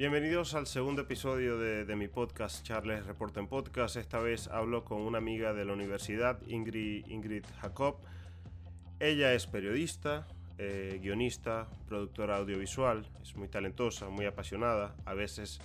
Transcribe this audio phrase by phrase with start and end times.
[0.00, 3.96] Bienvenidos al segundo episodio de, mi podcast Charles Reporta en Podcast.
[3.96, 7.96] Esta vez hablo con una amiga de la universidad, Ingrid, Jacob.
[8.98, 10.26] Ella es periodista,
[10.56, 14.96] eh, guionista, productora audiovisual, es muy talentosa, muy apasionada.
[15.04, 15.60] A veces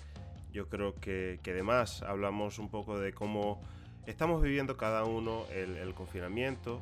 [0.51, 3.61] yo creo que, que además hablamos un poco de cómo
[4.05, 6.81] estamos viviendo cada uno el confinamiento.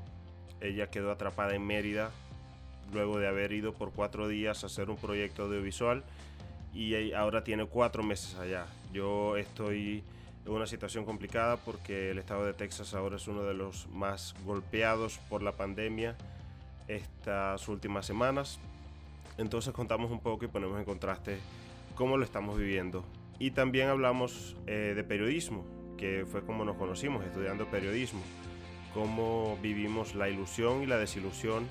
[0.60, 2.10] Ella quedó atrapada en Mérida
[2.92, 6.04] luego de haber ido por cuatro días a hacer un proyecto audiovisual
[6.74, 8.66] y ahora tiene cuatro meses allá.
[8.92, 10.04] Yo estoy
[10.46, 14.36] en una situación complicada porque el estado de Texas ahora es uno de los más
[14.46, 16.16] golpeados por la pandemia
[16.88, 18.60] estas últimas semanas.
[19.38, 21.38] Entonces contamos un poco y ponemos en contraste
[21.96, 23.04] cómo lo estamos viviendo.
[23.40, 25.66] Y también hablamos eh, de periodismo,
[25.98, 28.22] que fue como nos conocimos, estudiando periodismo,
[28.94, 31.66] cómo vivimos la ilusión y la desilusión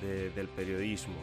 [0.00, 1.16] del periodismo.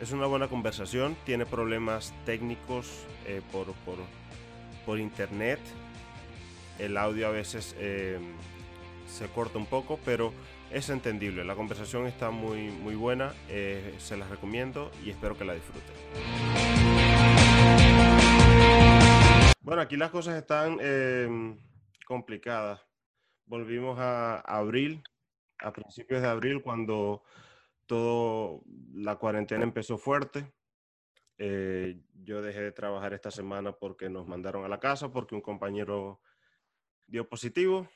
[0.00, 3.66] Es una buena conversación, tiene problemas técnicos eh, por,
[4.86, 5.60] por, internet.
[6.78, 8.18] El audio a veces eh,
[9.06, 10.32] se corta un poco, pero
[10.70, 11.44] es entendible.
[11.44, 15.94] La conversación está muy, muy buena, eh, se las recomiendo y espero que la disfruten.
[19.60, 20.78] Bueno, aquí las cosas están
[22.06, 22.80] complicadas.
[23.44, 25.02] Volvimos a abril,
[25.58, 27.22] a principios de abril, cuando
[27.90, 28.62] todo,
[28.94, 30.52] la cuarentena empezó fuerte.
[31.38, 35.40] Eh, yo dejé de trabajar esta semana porque nos mandaron a la casa, porque un
[35.40, 36.20] compañero
[37.08, 37.88] dio positivo.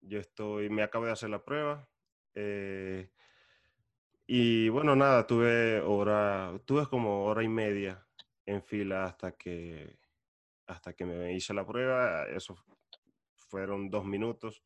[0.00, 1.88] Yo estoy, me acabo de hacer la prueba.
[2.34, 3.12] Eh,
[4.26, 8.04] y bueno, nada, tuve hora, tuve como hora y media
[8.44, 10.00] en fila hasta que,
[10.66, 12.26] hasta que me hice la prueba.
[12.26, 12.56] Eso
[13.36, 14.64] fueron dos minutos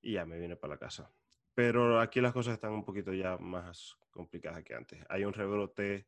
[0.00, 1.08] y ya me vine para la casa.
[1.54, 5.04] Pero aquí las cosas están un poquito ya más complicadas que antes.
[5.08, 6.06] Hay un rebrote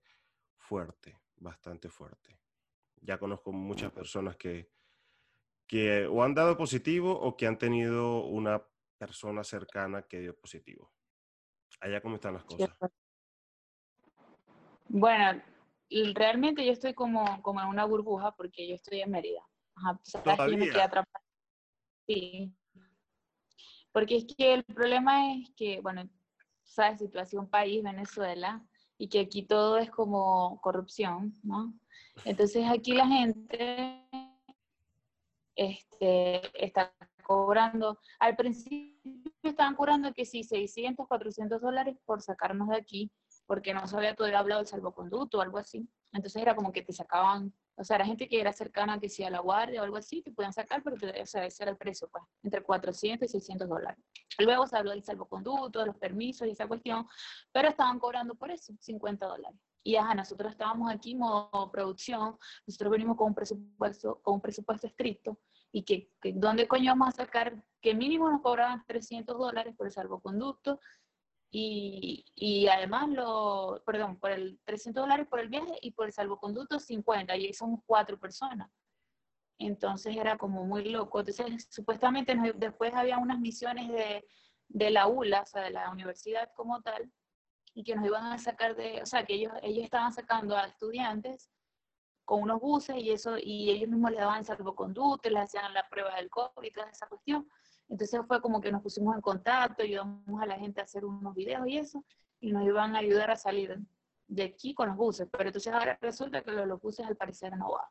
[0.56, 2.38] fuerte, bastante fuerte.
[3.00, 4.70] Ya conozco muchas personas que,
[5.66, 8.64] que o han dado positivo o que han tenido una
[8.96, 10.92] persona cercana que dio positivo.
[11.80, 12.70] Allá cómo están las cosas.
[14.88, 15.42] Bueno,
[16.14, 19.46] realmente yo estoy como, como en una burbuja porque yo estoy en Mérida.
[19.74, 20.56] Ajá, ¿Todavía?
[20.56, 20.70] me
[22.06, 22.54] Sí,
[23.94, 26.10] porque es que el problema es que, bueno,
[26.64, 28.60] sabes, situación país, Venezuela,
[28.98, 31.72] y que aquí todo es como corrupción, ¿no?
[32.24, 34.04] Entonces aquí la gente
[35.54, 42.76] este, está cobrando, al principio estaban cobrando que sí, 600, 400 dólares por sacarnos de
[42.76, 43.12] aquí,
[43.46, 45.88] porque no se había todavía hablado del salvoconducto o algo así.
[46.12, 49.30] Entonces era como que te sacaban o sea, la gente que era cercana, que sea
[49.30, 52.08] la guardia o algo así, te podían sacar, pero o sea, ese era el precio,
[52.10, 54.02] pues, entre 400 y 600 dólares.
[54.38, 57.06] Luego se habló del salvoconducto, de los permisos y esa cuestión,
[57.52, 59.58] pero estaban cobrando por eso, 50 dólares.
[59.82, 64.86] Y ajá, nosotros estábamos aquí modo producción, nosotros venimos con un presupuesto, con un presupuesto
[64.86, 65.38] estricto,
[65.72, 67.62] y que, que ¿dónde coño vamos a sacar?
[67.82, 70.80] Que mínimo nos cobraban 300 dólares por el salvoconducto,
[71.56, 76.12] y, y, además, lo, perdón, por el 300 dólares por el viaje y por el
[76.12, 77.52] salvoconducto 50, y ahí
[77.86, 78.68] cuatro personas.
[79.58, 81.20] Entonces era como muy loco.
[81.20, 84.26] Entonces, supuestamente después había unas misiones de,
[84.66, 87.08] de la ULA, o sea, de la universidad como tal,
[87.72, 90.66] y que nos iban a sacar de, o sea, que ellos, ellos estaban sacando a
[90.66, 91.52] estudiantes
[92.24, 96.16] con unos buses y eso, y ellos mismos les daban salvoconducto, les hacían la prueba
[96.16, 97.48] del COVID y toda esa cuestión.
[97.88, 101.34] Entonces fue como que nos pusimos en contacto, ayudamos a la gente a hacer unos
[101.34, 102.04] videos y eso,
[102.40, 103.78] y nos iban a ayudar a salir
[104.26, 105.28] de aquí con los buses.
[105.30, 107.86] Pero entonces ahora resulta que los, buses al parecer no van.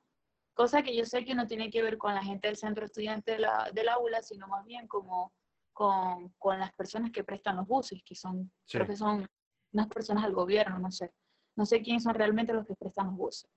[0.53, 3.33] Cosa que yo sé que no tiene que ver con la gente del centro estudiante
[3.33, 5.33] de la, del aula, sino más bien como
[5.71, 9.25] con, con, las personas que prestan los buses, que son, creo que son
[9.71, 11.11] unas personas del gobierno, no sé.
[11.55, 13.49] No sé quiénes son realmente los que prestan los buses.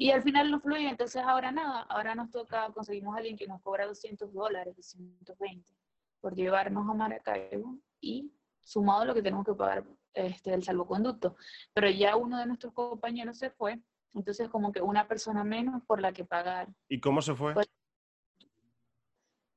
[0.00, 3.46] Y al final no fluye, entonces ahora nada, ahora nos toca, conseguimos a alguien que
[3.46, 5.74] nos cobra 200 dólares, 220,
[6.22, 9.84] por llevarnos a Maracaibo y sumado lo que tenemos que pagar
[10.14, 11.36] este, el salvoconducto.
[11.74, 13.78] Pero ya uno de nuestros compañeros se fue,
[14.14, 16.68] entonces como que una persona menos por la que pagar.
[16.88, 17.52] ¿Y cómo se fue?
[17.52, 17.68] Pues,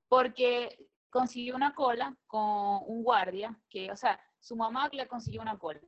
[0.10, 0.78] porque
[1.10, 5.80] consiguió una cola con un guardia, que, o sea, su mamá le consiguió una cola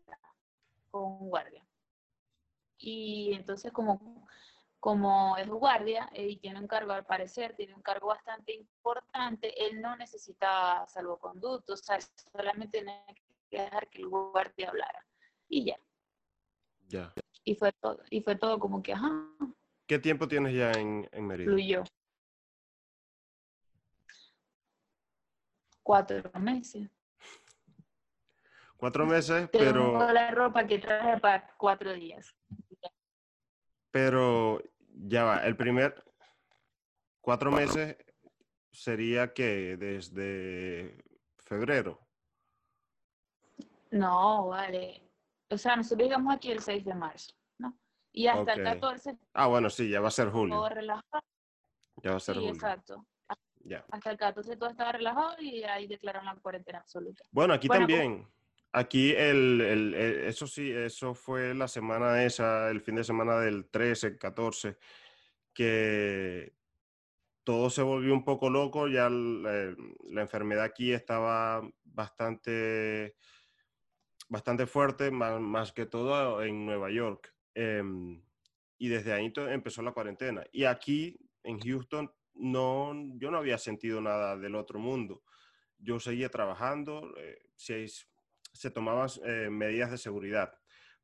[0.90, 1.68] con un guardia.
[2.78, 4.26] Y entonces como
[4.86, 9.66] como es guardia eh, y tiene un cargo, al parecer, tiene un cargo bastante importante,
[9.66, 11.98] él no necesita salvoconducto, o sea,
[12.32, 13.04] solamente tiene
[13.50, 15.04] que dejar que el guardia hablara.
[15.50, 15.80] Y ya.
[16.88, 17.12] Ya.
[17.44, 19.10] Y fue todo, y fue todo como que, ajá.
[19.88, 21.52] ¿Qué tiempo tienes ya en, en Mérida?
[21.52, 21.84] Fluyó.
[25.82, 26.92] Cuatro meses.
[28.78, 29.94] Cuatro meses, pero...
[29.94, 32.36] Tengo la ropa que traje para cuatro días.
[33.90, 34.62] Pero
[34.98, 36.04] Ya va, el primer
[37.22, 37.98] cuatro meses
[38.72, 40.98] sería que desde
[41.38, 42.00] febrero.
[43.92, 45.02] No, vale.
[45.50, 47.78] O sea, nosotros llegamos aquí el 6 de marzo, ¿no?
[48.12, 48.74] Y hasta el Ok.
[48.74, 50.56] 14 Ah, bueno, sí, ya va a ser julio.
[50.56, 51.24] todo relajado.
[52.04, 52.54] Ya va a ser Sí, julio.
[52.56, 53.06] exacto.
[53.64, 53.86] Ya.
[53.92, 57.24] Hasta el 14 todo estaba relajado y ahí declararon la cuarentena absoluta.
[57.32, 58.28] Bueno, aquí Bueno, como- también.
[58.78, 63.40] Aquí el, el- el- eso sí, eso fue la semana esa, el fin de semana
[63.40, 64.78] del 13, 14,
[65.54, 66.54] que
[67.46, 69.74] todo se volvió un poco loco, ya la,
[70.10, 73.16] la enfermedad aquí estaba bastante,
[74.28, 77.34] bastante fuerte, más, más que todo en Nueva York.
[77.54, 78.22] Em,
[78.78, 80.44] y desde ahí empezó la cuarentena.
[80.52, 85.24] Y aquí en Houston no, yo no había sentido nada del otro mundo.
[85.78, 87.86] Yo seguía trabajando, eh, se,
[88.56, 90.54] se tomaban eh, medidas de seguridad,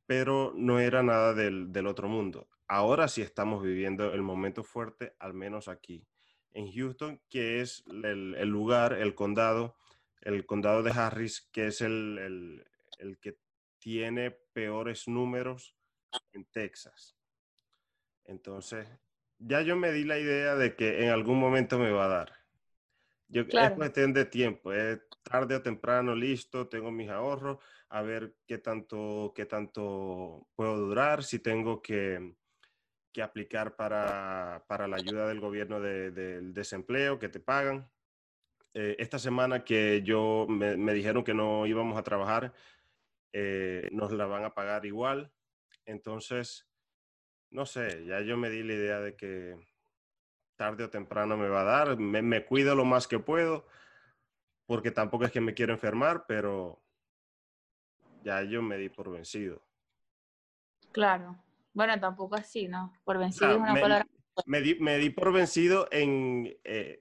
[0.06, 2.50] pero no era nada del, otro mundo.
[2.68, 6.08] Ahora sí estamos viviendo el momento fuerte, al menos aquí
[6.54, 9.76] en Houston, que es el, el lugar, el condado,
[10.22, 12.66] el condado de Harris, que es el-
[13.00, 13.38] el que
[13.80, 15.76] tiene peores números
[16.34, 17.18] en Texas.
[18.26, 18.88] Entonces,
[19.40, 22.41] ya yo me di la idea de que en algún momento me va a dar.
[23.32, 23.76] Yo, Es Claro.
[23.76, 29.32] cuestión de tiempo, es tarde o temprano, listo, tengo mis ahorros, a ver qué tanto,
[29.34, 32.36] qué tanto puedo durar, si tengo que,
[33.14, 37.90] que aplicar para, para la ayuda del gobierno de- del desempleo que te pagan.
[38.74, 42.54] Eh, esta semana que yo me, me dijeron que no íbamos a trabajar,
[43.34, 45.34] eh, nos la van a pagar igual.
[45.86, 46.70] Entonces,
[47.50, 49.56] no sé, ya yo me di la idea de que
[50.62, 51.98] tarde o temprano me va a dar.
[51.98, 53.66] Me, me cuido lo más que puedo,
[54.68, 56.80] porque tampoco es que me quiero enfermar, pero
[58.24, 59.64] ya yo me di por vencido.
[60.92, 61.44] Claro.
[61.74, 62.94] Bueno, tampoco así, ¿no?
[63.04, 64.06] Por O vencido sea, es una me, palabra.
[64.46, 67.00] me di, me di por vencido en, eh,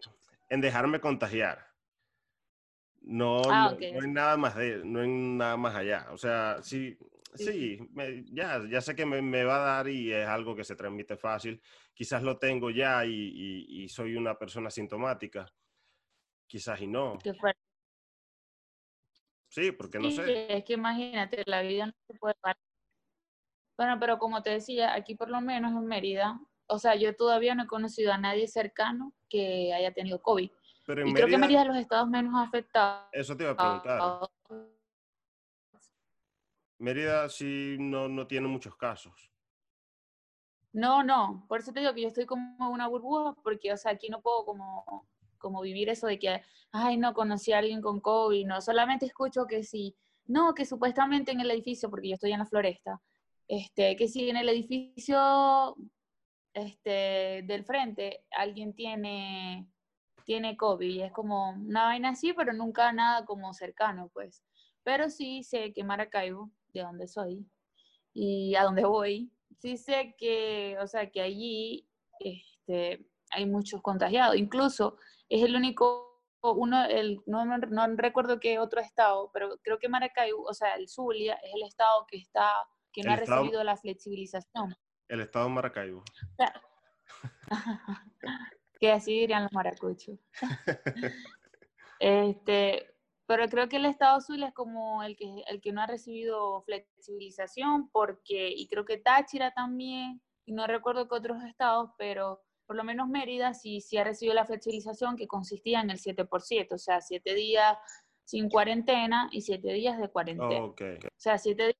[0.48, 1.66] en dejarme contagiar.
[3.02, 6.06] No, Ah, no, no hay nada más de, no hay nada más allá.
[6.12, 6.96] O sea, sí,
[7.34, 10.64] Sí, me- ya, ya sé que me, me va a dar y es algo que
[10.64, 11.62] se transmite fácil.
[11.94, 15.46] Quizás lo tengo ya y, y- y soy una persona sintomática.
[16.46, 17.18] Quizás y no.
[19.48, 20.56] Sí, porque no Sí, sé.
[20.56, 22.56] es que imagínate, la vida no se puede parar.
[23.76, 27.54] Bueno, pero como te decía, aquí por lo menos en Mérida, o sea, yo todavía
[27.54, 30.50] no he conocido a nadie cercano que haya tenido COVID.
[30.86, 33.08] Pero en Y creo que Mérida, Mérida es los estados menos afectados.
[33.12, 34.00] eso te iba a preguntar.
[36.80, 39.30] Mérida sí no, no tiene muchos casos.
[40.72, 43.92] No, no, por eso te digo que yo estoy como una burbuja, porque, o sea,
[43.92, 45.06] aquí no puedo como,
[45.36, 46.42] como vivir eso de que,
[46.72, 49.94] ay, no, conocí a alguien con COVID, no, solamente escucho que sí,
[50.24, 53.02] no, que supuestamente en el edificio, porque yo estoy en la floresta,
[53.46, 55.76] este, que si en el edificio
[56.54, 59.68] este, del frente alguien tiene,
[60.24, 64.42] tiene COVID, y es como una vaina así, pero nunca nada como cercano, pues.
[64.82, 67.46] Pero sí sé que Maracaibo, de donde soy,
[68.12, 71.88] y a donde voy, sí sé que, o sea, que allí
[72.18, 74.36] este, hay muchos contagiados.
[74.36, 74.96] Incluso
[75.28, 79.88] es el único, uno, el, no, no, no recuerdo qué otro estado, pero creo que
[79.88, 82.50] Maracaibo, o sea, el Zulia es el estado que está,
[82.92, 84.76] que no El ha estado- recibido la flexibilización.
[85.08, 86.02] El estado de Maracaibo.
[88.80, 90.18] que así dirían los maracuchos.
[92.00, 92.94] este,
[93.30, 96.62] pero creo que el estado Zulia es como el que, el que no ha recibido
[96.62, 102.74] flexibilización, porque, y creo que Táchira también, y no recuerdo qué otros estados, pero por
[102.74, 106.78] lo menos Mérida sí, sí ha recibido la flexibilización que consistía en el 7%, o
[106.78, 107.78] sea, 7 días
[108.24, 110.64] sin cuarentena y 7 días de cuarentena.
[110.64, 110.82] Ok.
[111.06, 111.76] O sea, siete, di-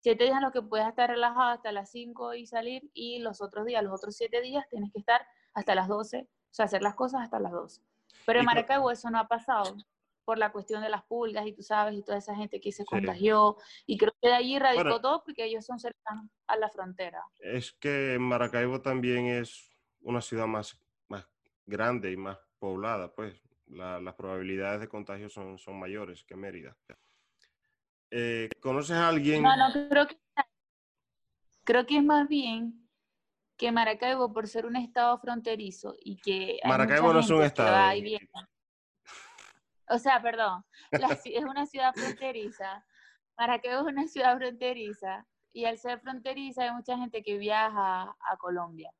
[0.00, 3.40] siete días en los que puedes estar relajado hasta las 5 y salir, y los
[3.42, 6.82] otros días, los otros 7 días, tienes que estar hasta las 12, o sea, hacer
[6.82, 7.82] las cosas hasta las 12.
[8.26, 9.74] Pero en Maracaibo eso no ha pasado
[10.28, 12.82] por la cuestión de las pulgas y tú sabes, y toda esa gente que se
[12.82, 12.88] Sí.
[12.90, 13.56] contagió,
[13.86, 15.00] y creo que de allí radicó Bueno.
[15.00, 17.22] todo porque ellos son cercanos a la frontera.
[17.38, 19.70] Es que Maracaibo también es
[20.02, 21.26] una ciudad más, más
[21.64, 26.76] grande y más poblada, pues la- las probabilidades de contagio son, son mayores que Mérida.
[28.10, 29.42] Eh, ¿Conoces a alguien?
[29.42, 30.18] No, no, creo que,
[31.64, 32.86] creo que es más bien
[33.56, 37.94] que Maracaibo, por ser un estado fronterizo y que Maracaibo no es un estado.
[39.90, 42.84] O sea, perdón, la es una ciudad fronteriza.
[43.36, 48.36] Maracaibo es una ciudad fronteriza y al ser fronteriza hay mucha gente que viaja a
[48.38, 48.92] Colombia.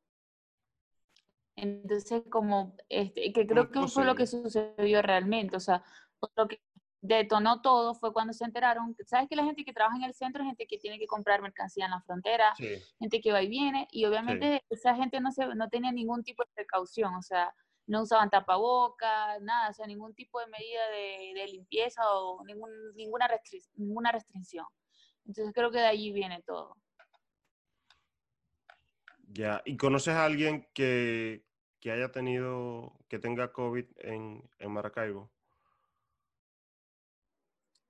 [1.55, 5.83] Entonces, como, este, que creo que fue lo que sucedió realmente, o sea,
[6.35, 6.61] lo que
[7.01, 10.41] detonó todo fue cuando se enteraron, sabes que la gente que trabaja en el centro
[10.41, 12.53] es gente que tiene que comprar mercancía en la frontera,
[12.99, 16.43] gente que va y viene, y obviamente esa gente no, se, no tenía ningún tipo
[16.43, 17.53] de precaución, o sea,
[17.89, 23.27] no usaban tapabocas, nada, o sea, ningún tipo de medida de, limpieza o ningún, ninguna,
[23.75, 24.65] ninguna restricción.
[25.25, 26.75] Entonces creo que de allí viene todo.
[29.31, 31.45] Ya, ¿y conoces a alguien que,
[31.79, 35.31] que haya tenido, que tenga COVID en, en Maracaibo?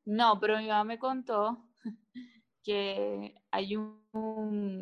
[0.05, 1.69] No, pero mi mamá me contó
[2.63, 3.99] que hay un,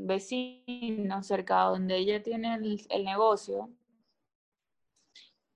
[0.08, 3.70] vecino cerca donde ella tiene el, negocio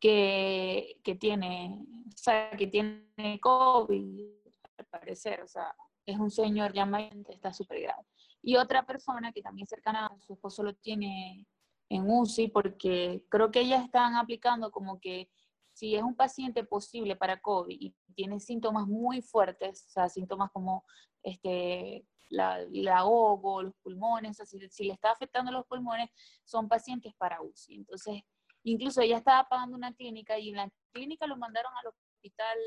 [0.02, 4.32] que, tiene, o sea, que tiene COVID,
[4.78, 5.74] al parecer, o sea,
[6.06, 6.90] es un señor ya
[7.30, 8.04] está súper grave.
[8.42, 11.48] Y otra persona que también cercana su esposo lo tiene
[11.90, 15.30] en UCI porque creo que ellas están aplicando como que
[15.74, 20.52] si es un paciente posible para COVID y tiene síntomas muy fuertes, o sea, síntomas
[20.52, 20.84] como
[21.22, 26.10] este, la, el ahogo, los pulmones, o sea, si, le está afectando los pulmones,
[26.44, 27.76] son pacientes para UCI.
[27.76, 28.24] Entonces,
[28.64, 32.58] incluso ella estaba pagando una clínica y en la clínica lo mandaron al hospital,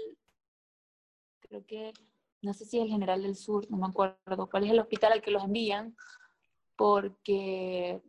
[1.41, 1.93] creo que,
[2.43, 5.13] no sé si es el General del Sur, no me acuerdo cuál es el hospital
[5.13, 5.97] al que los envían,
[6.77, 8.03] porque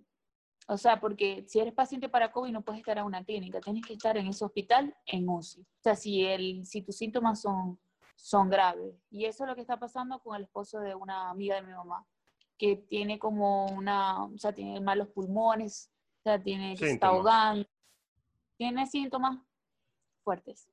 [0.68, 3.86] o sea, porque si eres paciente para COVID no puedes estar en una clínica, tienes
[3.86, 5.62] que estar en ese hospital en UCI.
[5.62, 7.80] O sea, si, el, si tus síntomas son,
[8.15, 8.96] son graves.
[9.12, 11.74] Y eso es lo que está pasando con el esposo de una amiga de mi
[11.74, 12.06] mamá,
[12.58, 17.68] que tiene como una, o sea, tiene malos pulmones, o sea, tiene, se está ahogando,
[18.58, 19.40] tiene síntomas
[20.24, 20.70] fuertes.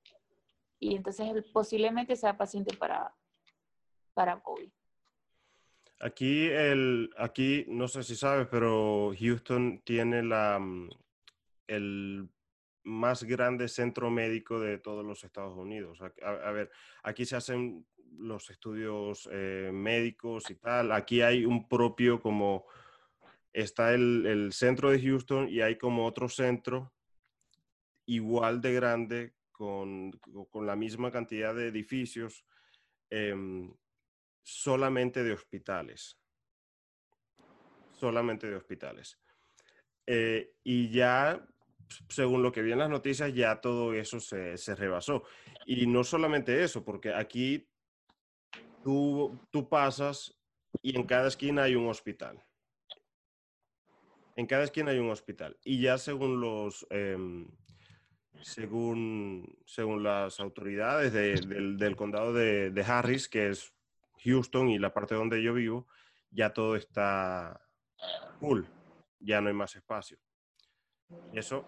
[0.79, 3.15] Y entonces posiblemente sea paciente para,
[4.15, 4.71] para COVID.
[6.01, 10.91] Aquí, el, aquí, no sé si sabes, pero Houston tiene la, mm,
[11.69, 12.29] el
[12.83, 16.01] más grande centro médico de todos los Estados Unidos.
[16.01, 16.73] A, ver,
[17.05, 17.87] aquí se hacen
[18.19, 20.91] los estudios eh, médicos y tal.
[20.91, 22.67] Aquí hay un propio como,
[23.53, 26.93] está el, el, centro de Houston y hay como otro centro
[28.07, 30.13] igual de grande con,
[30.51, 32.45] con la misma cantidad de edificios.
[33.11, 33.71] Em,
[34.43, 36.19] solamente de hospitales.
[37.93, 39.19] Solamente de hospitales.
[40.07, 41.47] Eh, y ya,
[42.09, 45.25] según lo que vi en las noticias, ya todo eso se, rebasó.
[45.67, 47.69] Y no solamente eso, porque aquí
[48.83, 50.37] tú, tú pasas
[50.81, 52.43] y en cada esquina hay un hospital.
[54.35, 55.59] En cada esquina hay un hospital.
[55.63, 57.47] Y ya según los, em,
[58.41, 63.73] según, según las autoridades del, del, condado de, de, Harris, que es
[64.25, 65.87] Houston y la parte donde yo vivo,
[66.31, 67.61] ya todo está
[68.41, 68.63] full,
[69.21, 70.19] ya no hay más espacio.
[71.33, 71.65] Eso,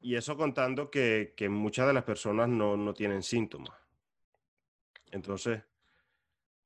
[0.00, 3.76] y eso contando que, muchas de las personas no, tienen síntomas.
[5.10, 5.62] Entonces,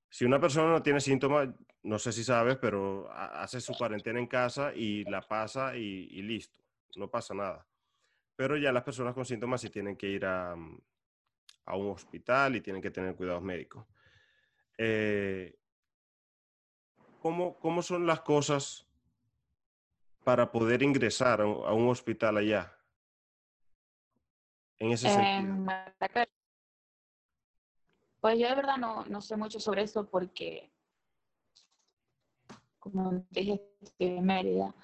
[0.09, 1.49] si una persona no tiene síntomas,
[1.83, 6.63] no sé si sabes, pero hace su cuarentena en casa y la pasa y, listo,
[6.97, 7.67] no pasa nada.
[8.41, 10.53] Pero ya las personas con síntomas sí tienen que ir a,
[11.67, 13.85] a un hospital y tienen que tener cuidados médicos.
[14.79, 15.59] Eh,
[17.21, 18.87] ¿cómo, son las cosas
[20.25, 22.75] para poder ingresar a un, hospital allá?
[24.79, 25.67] En ese sentido.
[28.23, 30.73] Pues yo de verdad no, no, sé mucho sobre eso porque,
[32.79, 34.75] como dije, estoy en Mérida,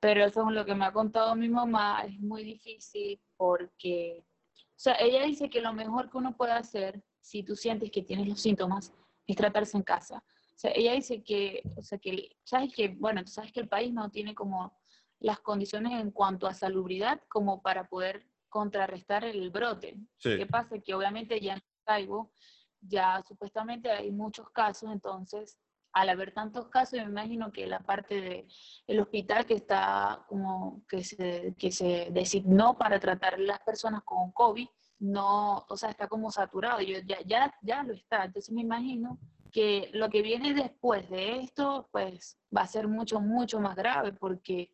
[0.00, 4.24] pero según lo que me ha contado mi mamá, es muy difícil porque,
[4.56, 8.02] o sea, ella dice que lo mejor que uno puede hacer si tú sientes que
[8.02, 8.92] tienes los síntomas
[9.26, 10.24] es tratarse en casa.
[10.26, 13.68] O sea, ella dice que, o sea, que, sabes que, bueno, tú sabes que el
[13.68, 14.72] país no tiene como
[15.18, 19.96] las condiciones en cuanto a salubridad como para poder contrarrestar el brote.
[20.18, 20.78] ¿Qué pasa?
[20.78, 22.32] Que obviamente ya en Caibo
[22.80, 25.58] ya supuestamente hay muchos casos, entonces
[25.92, 28.46] al haber tantos casos, me imagino que la parte del
[28.86, 34.32] el hospital que está como que se, que se designó para tratar las personas con
[34.32, 34.68] COVID,
[35.00, 38.24] no, o sea, está como saturado, Yo, ya, ya, ya lo está.
[38.24, 39.18] Entonces me imagino
[39.50, 44.12] que lo que viene después de esto, pues va a ser mucho, mucho más grave,
[44.12, 44.72] porque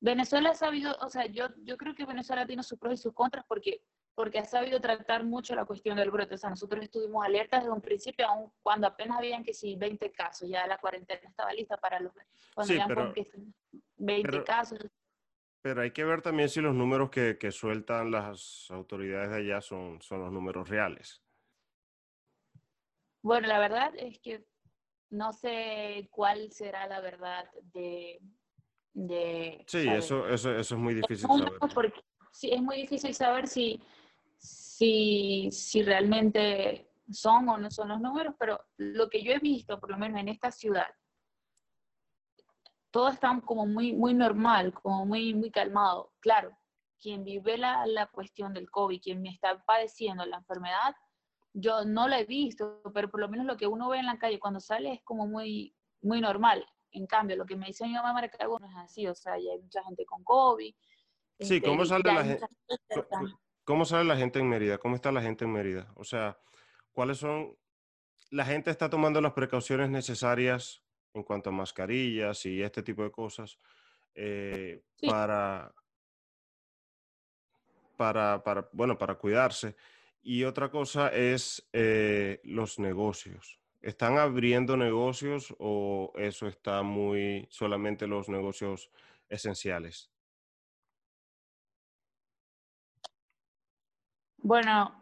[0.00, 3.12] Venezuela ha sabido, o sea, yo, yo creo que Venezuela tiene sus pros y sus
[3.12, 3.82] contras, porque,
[4.16, 6.34] porque ha sabido tratar mucho la cuestión del brote.
[6.34, 10.10] O sea, nosotros estuvimos alertas desde un principio, aun cuando apenas habían que sí 20
[10.12, 12.12] casos, ya la cuarentena estaba lista para los...
[12.54, 13.12] Cuando sí, pero,
[13.98, 14.78] 20 casos.
[15.60, 20.00] Pero hay que ver también si los números que, sueltan las autoridades de allá son,
[20.00, 21.22] son los números reales.
[23.20, 24.46] Bueno, la verdad es que
[25.10, 27.44] no sé cuál será la verdad
[27.74, 28.18] de...
[29.66, 31.52] sí, eso, eso, eso, es muy difícil saber.
[31.74, 32.00] Porque,
[32.32, 33.82] sí, es muy difícil saber si,
[34.76, 39.80] si, si realmente son o no son los números, pero lo que yo he visto,
[39.80, 40.88] por lo menos en esta ciudad,
[42.90, 46.12] todo está como muy, muy normal, como muy, muy calmado.
[46.20, 46.58] Claro,
[47.00, 50.94] quien vive la, la cuestión del COVID, quien me está padeciendo la enfermedad,
[51.54, 54.18] yo no la he visto, pero por lo menos lo que uno ve en la
[54.18, 56.66] calle cuando sale es como muy, muy normal.
[56.90, 59.52] En cambio, lo que me dice mi mamá me no es así, o sea, ya
[59.52, 60.74] hay mucha gente con COVID.
[61.40, 62.46] Sí, ¿cómo este, sale la gente?
[63.66, 64.78] ¿Cómo sale la gente en Mérida?
[64.78, 65.90] ¿Cómo está la gente en Mérida?
[65.96, 66.38] O sea,
[66.92, 67.58] ¿cuáles son?
[68.30, 73.10] La gente está tomando las precauciones necesarias en cuanto a mascarillas y este tipo de
[73.10, 73.58] cosas
[74.14, 75.74] eh, para,
[77.96, 79.74] para, para, bueno, para cuidarse.
[80.22, 83.58] Y otra cosa es eh, los negocios.
[83.82, 88.92] ¿Están abriendo negocios o eso está muy solamente los negocios
[89.28, 90.12] esenciales?
[94.46, 94.94] Bueno,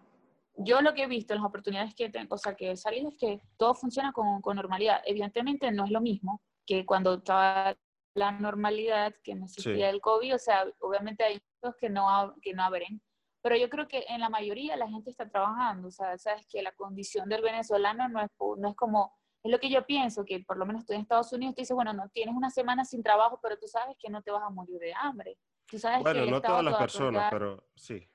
[0.57, 3.17] yo lo que he visto, las oportunidades que tengo, o sea, que he salido es
[3.19, 5.03] que todo funciona con, con, normalidad.
[5.05, 7.77] Evidentemente no es lo mismo que cuando estaba
[8.15, 12.55] la normalidad, que no existía el COVID, o sea, obviamente hay muchos que no, que
[12.55, 13.03] no abren,
[13.43, 16.63] pero yo creo que en la mayoría la gente está trabajando, o sea, sabes que
[16.63, 20.41] la condición del venezolano no es, no es como, es lo que yo pienso, que
[20.41, 23.03] por lo menos estoy en Estados Unidos, te dice, bueno, no tienes una semana sin
[23.03, 25.37] trabajo, pero tú sabes que no te vas a morir de hambre.
[25.67, 28.09] Tú sabes bueno, no todas las personas, pero sí.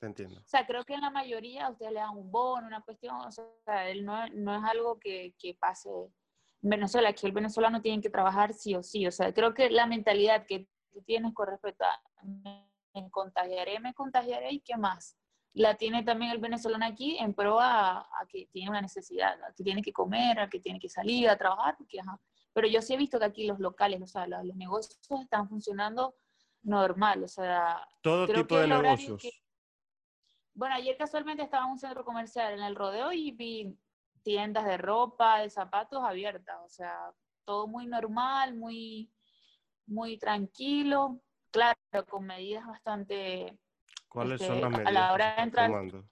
[0.00, 0.40] Te entiendo.
[0.40, 3.30] O sea, creo que en la mayoría ustedes le dan un bono, una cuestión, o
[3.30, 8.02] sea, él no, no es algo que, que, pase en Venezuela, que el venezolano tiene
[8.02, 9.06] que trabajar sí o sí.
[9.06, 12.00] O sea, creo que la mentalidad que tú tienes con respecto a
[12.94, 15.16] me contagiaré, me contagiaré y qué más.
[15.52, 19.82] La tiene también el venezolano aquí en pro a, que tiene una necesidad, que tiene
[19.82, 22.18] que comer, a que tiene que salir a trabajar, porque, ajá.
[22.52, 26.14] Pero yo sí he visto que aquí los locales, o sea, los, negocios están funcionando
[26.62, 27.86] normal, o sea...
[28.00, 29.22] Todo tipo de negocios.
[30.60, 33.74] Bueno, ayer casualmente estaba en un centro comercial en el rodeo y vi
[34.22, 37.14] tiendas de ropa, de zapatos abiertas, o sea,
[37.46, 39.10] todo muy normal, muy,
[39.86, 41.18] muy tranquilo,
[41.50, 43.58] claro, con medidas bastante...
[44.06, 44.88] ¿Cuáles son este, las medidas?
[44.88, 45.70] A la hora de entrar...
[45.70, 46.04] O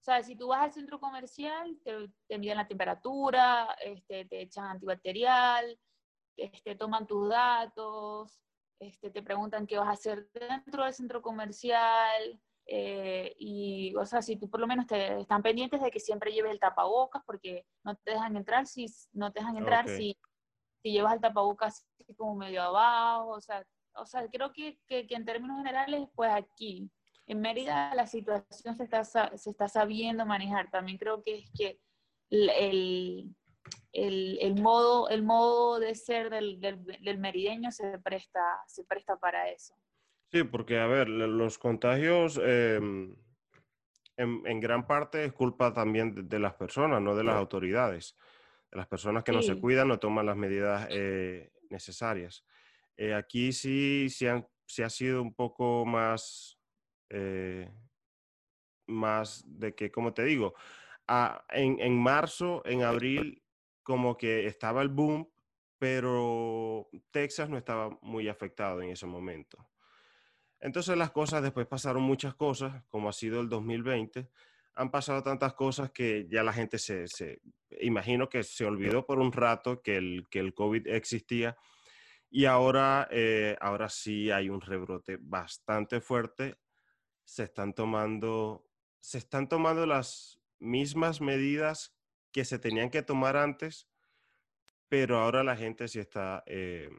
[0.00, 4.64] sea, si tú vas al centro comercial, te, te miden la temperatura, este, te echan
[4.64, 5.78] antibacterial,
[6.38, 8.40] este, toman tus datos,
[8.80, 14.20] este, te preguntan qué vas a hacer dentro del centro comercial, eh, y, o sea,
[14.22, 17.64] si tú por lo menos te están pendientes de que siempre lleves el tapabocas, porque
[17.84, 20.18] no te dejan entrar si no te dejan entrar si,
[20.82, 25.06] si llevas el tapabocas así como medio abajo, o sea, o sea creo que, que,
[25.10, 26.90] en términos generales, pues aquí,
[27.28, 30.70] en Mérida, la situación se está, se está sabiendo manejar.
[30.70, 31.80] También creo que es que
[32.30, 33.34] el,
[33.92, 39.16] el, el, modo, el modo de ser del, del, del merideño se presta, se presta
[39.16, 39.74] para eso.
[40.36, 43.16] Sí, porque, a ver, los contagios em,
[44.18, 48.16] en, gran parte es culpa también de, las personas, no de las autoridades.
[48.70, 52.44] De las personas que no se cuidan, no toman las medidas eh, necesarias.
[52.98, 56.58] Eh, aquí sí, sí, ha sido un poco más,
[57.08, 57.72] eh,
[58.88, 60.54] más de que, como te digo,
[61.48, 63.42] en, en marzo, en abril,
[63.82, 65.30] como que estaba el boom,
[65.78, 69.66] pero Texas no estaba muy afectado en ese momento.
[70.66, 74.28] Entonces las cosas, después pasaron muchas cosas, como ha sido el 2020,
[74.74, 77.06] han pasado tantas cosas que ya la gente se,
[77.80, 81.56] imagino que se olvidó por un rato que el, que el COVID existía
[82.30, 86.58] y ahora, eh, ahora sí hay un rebrote bastante fuerte.
[87.22, 88.66] Se están tomando,
[88.98, 91.94] se están tomando las mismas medidas
[92.32, 93.88] que se tenían que tomar antes,
[94.88, 96.90] pero ahora la gente sí está eh,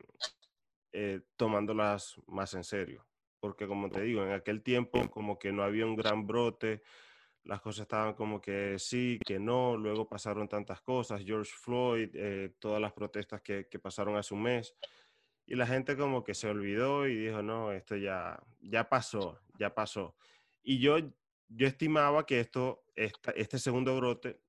[0.93, 3.05] eh, tomándolas más en serio
[3.39, 6.81] porque como te digo, en aquel tiempo como que no había un gran brote,
[7.43, 12.55] las cosas estaban como que sí, que no, luego pasaron tantas cosas, George Floyd, eh,
[12.59, 14.75] todas las protestas que, que, pasaron hace un mes,
[15.45, 19.73] y la gente como que se olvidó y dijo, no, esto ya, ya pasó, ya
[19.73, 20.15] pasó.
[20.61, 20.97] Y yo,
[21.47, 24.41] yo estimaba que esto, este segundo brote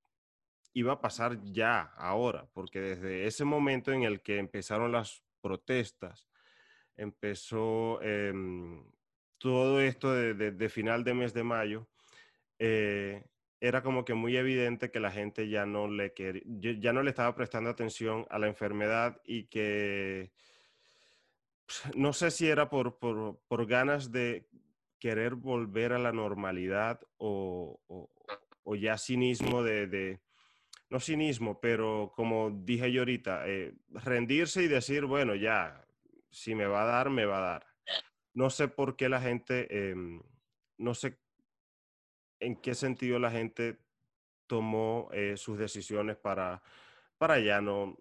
[0.73, 6.28] iba a pasar ya, ahora, porque desde ese momento en el que empezaron las protestas,
[6.99, 8.85] empezó em,
[9.39, 11.89] todo esto de, final de mes de mayo,
[12.59, 13.25] eh,
[13.61, 16.13] era como que muy evidente que la gente ya no le
[16.81, 20.31] ya no le estaba prestando atención a la enfermedad y que
[21.97, 24.49] no sé si era por, por, ganas de
[24.99, 27.81] querer volver a la normalidad o,
[28.65, 30.21] o, ya cinismo de,
[30.89, 35.85] no cinismo, pero como dije yo ahorita, eh, rendirse y decir, bueno, ya,
[36.31, 37.67] si me va a dar, me va a dar.
[38.35, 40.23] No sé por qué la gente, em,
[40.77, 41.19] no sé
[42.41, 43.79] en qué sentido la gente
[44.47, 46.63] tomó eh, sus decisiones para,
[47.19, 47.99] para ya no,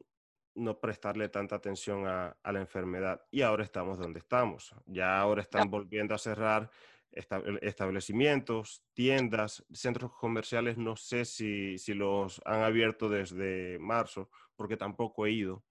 [0.58, 3.22] no prestarle tanta atención a, la enfermedad.
[3.32, 4.76] Y ahora estamos donde estamos.
[4.86, 6.70] Ya ahora están volviendo a cerrar
[7.12, 10.78] establecimientos, tiendas, centros comerciales.
[10.78, 15.64] No sé si, si los han abierto desde marzo, porque tampoco he ido.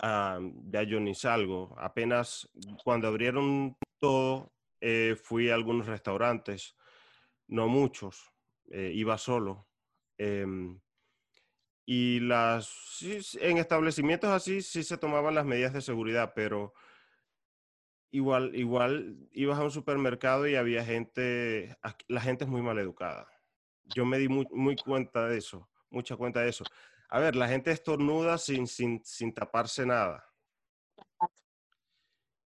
[0.00, 0.38] Ah,
[0.70, 1.74] ya yo ni salgo.
[1.78, 2.48] Apenas
[2.84, 6.76] cuando abrieron todo, eh, fui a algunos restaurantes,
[7.48, 8.32] no muchos,
[8.70, 9.68] eh, iba solo.
[10.16, 10.80] Em,
[11.84, 12.98] y las,
[13.40, 16.74] en establecimientos así sí se tomaban las medidas de seguridad, pero
[18.10, 21.76] igual, igual ibas a un supermercado y había gente,
[22.08, 23.26] la gente es muy mal educada.
[23.84, 26.64] Yo me di muy, muy cuenta de eso, mucha cuenta de eso.
[27.08, 30.24] A ver, la gente estornuda sin, sin, sin taparse nada.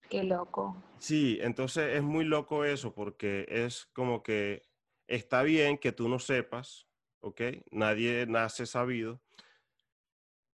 [0.08, 0.76] Qué loco.
[0.98, 4.62] Sí, entonces es muy loco eso porque es como que
[5.06, 6.86] está bien que tú no sepas,
[7.20, 7.40] ¿ok?
[7.70, 9.22] Nadie nace sabido,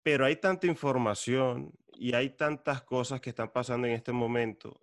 [0.02, 4.78] pero hay tanta información y hay tantas cosas que están pasando en este momento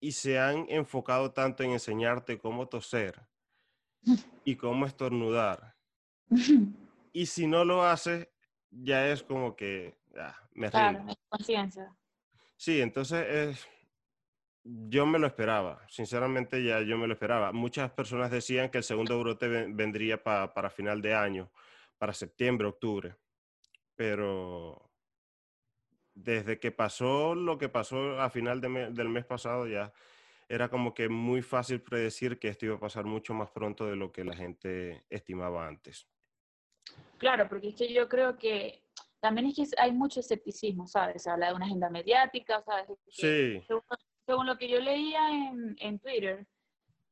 [0.00, 3.28] y se han enfocado tanto en enseñarte cómo toser
[4.44, 5.76] y cómo estornudar.
[7.14, 8.28] Y si no lo haces,
[8.70, 11.96] ya es como que ah, me Claro, conciencia.
[12.56, 13.68] Sí, entonces es,
[14.64, 17.52] yo me lo esperaba, sinceramente ya yo me lo esperaba.
[17.52, 21.52] Muchas personas decían que el segundo brote vendría para final de año,
[21.98, 23.14] para septiembre, octubre,
[23.94, 24.90] pero
[26.14, 29.92] desde que pasó lo que pasó a final del mes pasado ya
[30.48, 33.94] era como que muy fácil predecir que esto iba a pasar mucho más pronto de
[33.94, 36.08] lo que la gente estimaba antes.
[37.18, 38.82] Claro, porque es que yo creo que
[39.20, 41.22] también es que hay mucho escepticismo, ¿sabes?
[41.22, 42.86] Se habla de una agenda mediática, ¿sabes?
[43.08, 43.62] sí
[44.26, 46.46] según lo que yo leía en, en Twitter,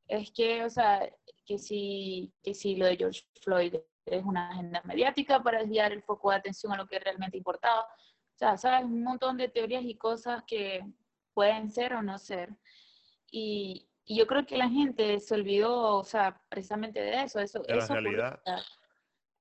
[0.08, 1.08] es que, o sea,
[1.44, 6.02] que si, que si lo de George Floyd es una agenda mediática para desviar el
[6.02, 7.82] foco de atención a lo que realmente importaba.
[7.82, 10.84] O sea, sabes, un montón de teorías y cosas que
[11.34, 12.50] pueden ser o no ser.
[13.30, 17.38] Y, y yo creo que la gente se olvidó, o sea, precisamente de eso.
[17.38, 18.40] eso de la realidad.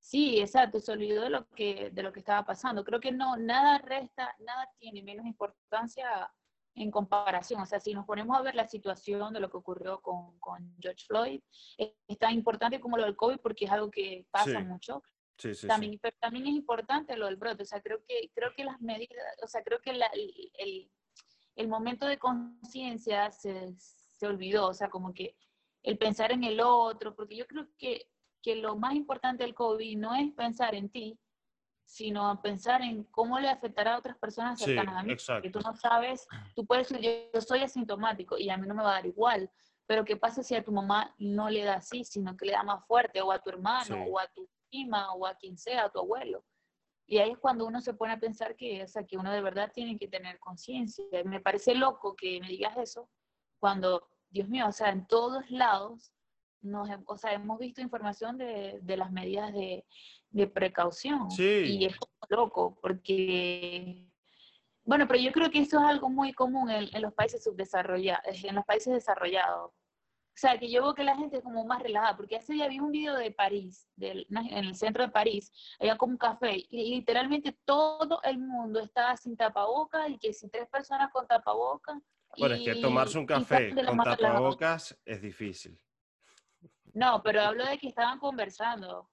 [0.01, 2.83] Sí, exacto, se olvidó de lo que de lo que estaba pasando.
[2.83, 6.29] Creo que no nada resta, nada tiene menos importancia
[6.73, 7.61] en comparación.
[7.61, 10.75] O sea, si nos ponemos a ver la situación de lo que ocurrió con, con
[10.79, 11.41] George Floyd,
[11.77, 15.03] es, tan importante como lo del COVID porque es algo que pasa mucho.
[15.37, 17.63] Sí, sí, también, Pero también es importante lo del brote.
[17.63, 20.91] O sea, creo que, creo que las medidas, o sea, creo que el,
[21.55, 24.67] el, momento de conciencia se, se olvidó.
[24.67, 25.35] O sea, como que
[25.83, 28.07] el pensar en el otro, porque yo creo que,
[28.41, 31.19] que lo más importante del COVID no es pensar en ti,
[31.85, 35.11] sino pensar en cómo le afectará a otras personas cercanas a mí.
[35.11, 35.41] Exacto.
[35.43, 36.25] Que tú no sabes,
[36.55, 39.51] tú puedes decir, yo, soy asintomático y a mí no me va a dar igual,
[39.85, 42.63] pero ¿qué pasa si a tu mamá no le da así, sino que le da
[42.63, 45.89] más fuerte, o a tu hermano, o a tu prima, o a quien sea, a
[45.89, 46.45] tu abuelo?
[47.05, 49.41] Y ahí es cuando uno se pone a pensar que, o sea, que uno de
[49.41, 51.03] verdad tiene que tener conciencia.
[51.25, 53.09] Me parece loco que me digas eso
[53.59, 56.13] cuando, Dios mío, o sea, en todos lados,
[56.61, 59.85] nos, o sea, hemos visto información de, de las medidas de,
[60.31, 61.27] de precaución.
[61.37, 61.95] Y es
[62.29, 64.05] loco, porque,
[64.83, 68.55] bueno, pero yo creo que eso es algo muy común en, los países subdesarrollados, en
[68.55, 69.71] los países desarrollados.
[69.71, 72.69] O sea, que yo veo que la gente es como más relajada, porque hace día
[72.69, 76.55] vi un video de París, del, en el centro de París, había como un café,
[76.69, 82.01] y literalmente todo el mundo estaba sin tapabocas, y que si tres personas con tapabocas.
[82.37, 85.77] Bueno, es que tomarse un café con tapabocas es difícil.
[86.93, 89.09] No, pero hablo de que estaban conversando.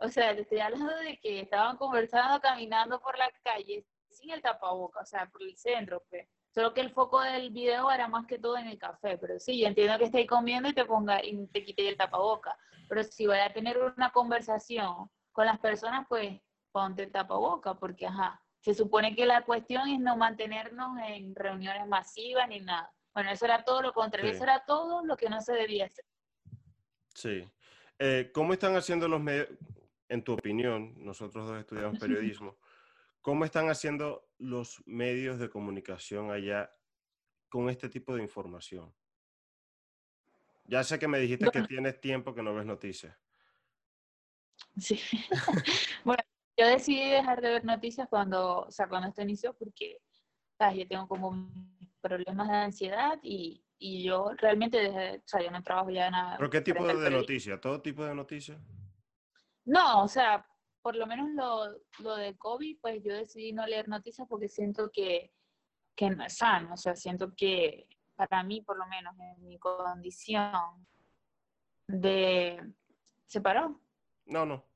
[0.00, 4.42] O sea, te estoy hablando de que estaban conversando, caminando por la calle sin el
[4.42, 6.26] tapaboca, o sea, por el centro, pues.
[6.52, 9.60] Solo que el foco del video era más que todo en el café, pero sí,
[9.60, 12.58] yo entiendo que estéis comiendo y te ponga y te quite el tapaboca.
[12.88, 16.40] Pero si voy a tener una conversación con las personas, pues
[16.72, 21.86] ponte el tapaboca, porque ajá, se supone que la cuestión es no mantenernos en reuniones
[21.86, 22.92] masivas ni nada.
[23.14, 26.04] Bueno, eso era todo lo contrario, eso era todo lo que no se debía hacer.
[27.14, 27.48] Sí.
[27.98, 29.48] Eh, ¿Cómo están haciendo los medios,
[30.08, 32.58] en tu opinión, nosotros dos estudiamos periodismo,
[33.20, 36.74] cómo están haciendo los medios de comunicación allá
[37.48, 38.94] con este tipo de información?
[40.64, 43.16] Ya sé que me dijiste que tienes tiempo que no ves noticias.
[44.78, 45.00] Sí.
[46.04, 46.22] bueno,
[46.56, 49.98] yo decidí dejar de ver noticias cuando, o sea, cuando esto inició porque
[50.76, 51.50] yo tengo como
[52.00, 56.36] problemas de ansiedad y, y yo realmente desde, o sea, yo no trabajo ya nada.
[56.36, 57.58] ¿Pero qué tipo de, noticias?
[57.60, 58.60] ¿Todo tipo de noticias?
[59.64, 60.46] No, o sea,
[60.82, 64.90] por lo menos lo, lo de COVID, pues yo decidí no leer noticias porque siento
[64.92, 65.32] que,
[65.96, 69.58] que no es sano, o sea, siento que para mí, por lo menos, en mi
[69.58, 70.86] condición
[71.86, 72.62] de...
[73.26, 73.80] Se paró.
[74.26, 74.66] No, no.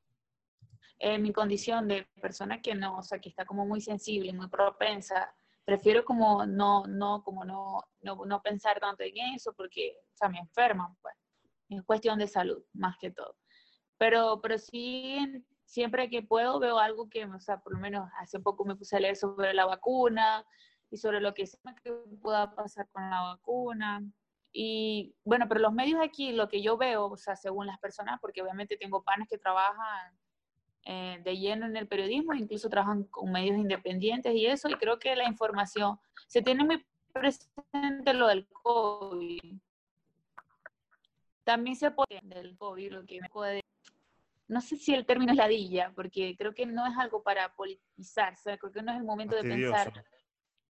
[0.99, 4.49] En mi condición de persona que no, o sea, que está como muy sensible, muy
[4.49, 10.17] propensa, prefiero como no, no, como no, no, no pensar tanto en eso porque, o
[10.17, 11.15] sea, me enferman, pues.
[11.71, 13.37] Es cuestión de salud, más que todo.
[13.97, 15.19] Pero, pero sí,
[15.65, 18.97] siempre que puedo veo algo que, o sea, por lo menos hace poco me puse
[18.97, 20.45] a leer sobre la vacuna
[20.91, 21.45] y sobre lo que,
[21.83, 24.03] que pueda pasar con la vacuna.
[24.53, 28.21] Y bueno, pero los medios aquí, lo que yo veo, o sea, según las personas,
[28.21, 30.15] porque obviamente tengo panes que trabajan
[30.85, 34.99] eh, de lleno en el periodismo, incluso trabajan con medios independientes y eso, y creo
[34.99, 39.59] que la información, se tiene muy presente lo del COVID.
[41.45, 43.61] También se puede del COVID, lo que me puede...
[44.47, 48.35] No sé si el término es ladilla, porque creo que no es algo para politizar,
[48.35, 50.05] o sea, creo que no es el momento de pensar.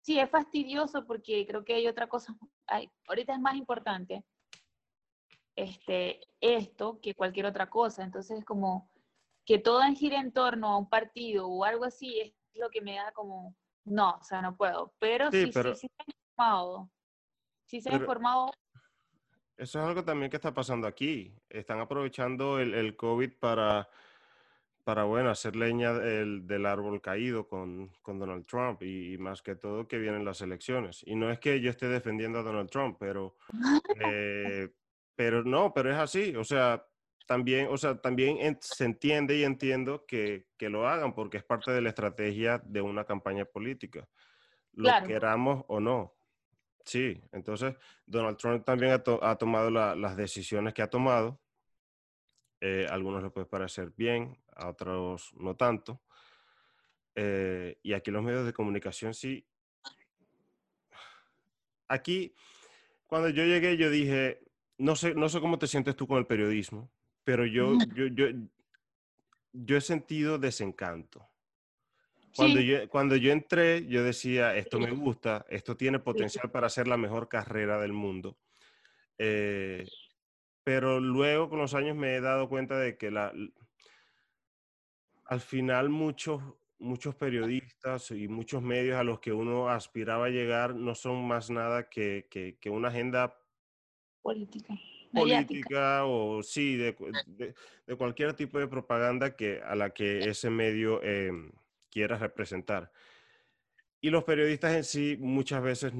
[0.01, 2.33] Sí, es fastidioso porque creo que hay otra cosa,
[2.65, 4.23] hay, ahorita es más importante
[5.57, 8.89] este, esto que cualquier otra cosa, entonces como
[9.47, 12.95] que todo gire en torno a un partido o algo así es lo que me
[12.95, 13.55] da como,
[13.85, 14.93] no, o sea, no puedo.
[14.99, 16.91] Pero sí, sí, sí, se ha informado.
[17.65, 18.51] Sí se ha informado.
[19.55, 21.33] Eso es algo también que está pasando aquí.
[21.49, 23.89] Están aprovechando el, el COVID para,
[24.83, 29.55] para, bueno, hacer leña del, del árbol caído con, con Donald Trump y, más que
[29.55, 31.03] todo que vienen las elecciones.
[31.07, 33.37] Y no es que yo esté defendiendo a Donald Trump, pero,
[34.01, 34.73] eh,
[35.15, 36.35] pero no, pero es así.
[36.35, 36.85] O sea,
[37.27, 41.71] también, o sea, también se entiende y entiendo que, que, lo hagan porque es parte
[41.71, 44.07] de la estrategia de una campaña política,
[44.73, 46.15] lo queramos o no.
[46.87, 51.41] Sí, entonces Donald Trump también ha, tomado las decisiones que ha tomado.
[52.61, 56.01] Eh, algunos le puede parecer bien, a otros no tanto.
[57.13, 59.45] Eh, y aquí los medios de comunicación sí.
[61.89, 62.33] Aquí,
[63.05, 64.39] cuando yo llegué, yo dije,
[64.77, 66.89] no sé, no sé cómo te sientes tú con el periodismo,
[67.27, 68.27] pero yo, yo, yo,
[69.51, 71.27] yo he sentido desencanto.
[72.33, 76.87] Cuando, yo, cuando yo entré, yo decía, esto me gusta, esto tiene potencial para ser
[76.87, 78.37] la mejor carrera del mundo.
[79.17, 79.85] Eh,
[80.63, 83.33] pero luego, con los años, me he dado cuenta de que la,
[85.25, 86.41] al final muchos,
[86.79, 91.49] muchos periodistas y muchos medios a los que uno aspiraba a llegar no son más
[91.49, 93.35] nada que, que, que una agenda
[94.21, 94.77] política
[95.11, 96.95] política o sí, de,
[97.85, 101.51] de, cualquier tipo de propaganda que, a la que ese medio em,
[101.89, 102.91] quiera representar.
[103.99, 105.93] Y los periodistas en sí muchas veces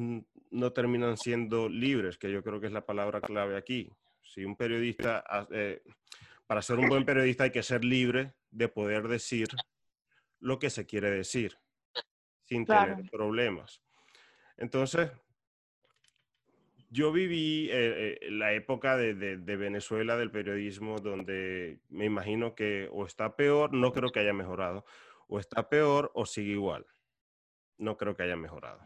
[0.52, 3.92] no terminan siendo libres, que yo creo que es la palabra clave aquí.
[4.22, 5.82] Si un periodista, eh,
[6.46, 9.48] para ser un buen periodista hay que ser libre de poder decir
[10.40, 11.58] lo que se quiere decir,
[12.46, 13.82] sin tener problemas.
[14.58, 15.12] Entonces,
[16.90, 23.06] yo viví eh, eh, la época de, Venezuela del periodismo donde me imagino que o
[23.06, 24.86] está peor, no creo que haya mejorado,
[25.28, 26.86] o está peor o sigue igual.
[27.78, 28.80] No creo que haya mejorado.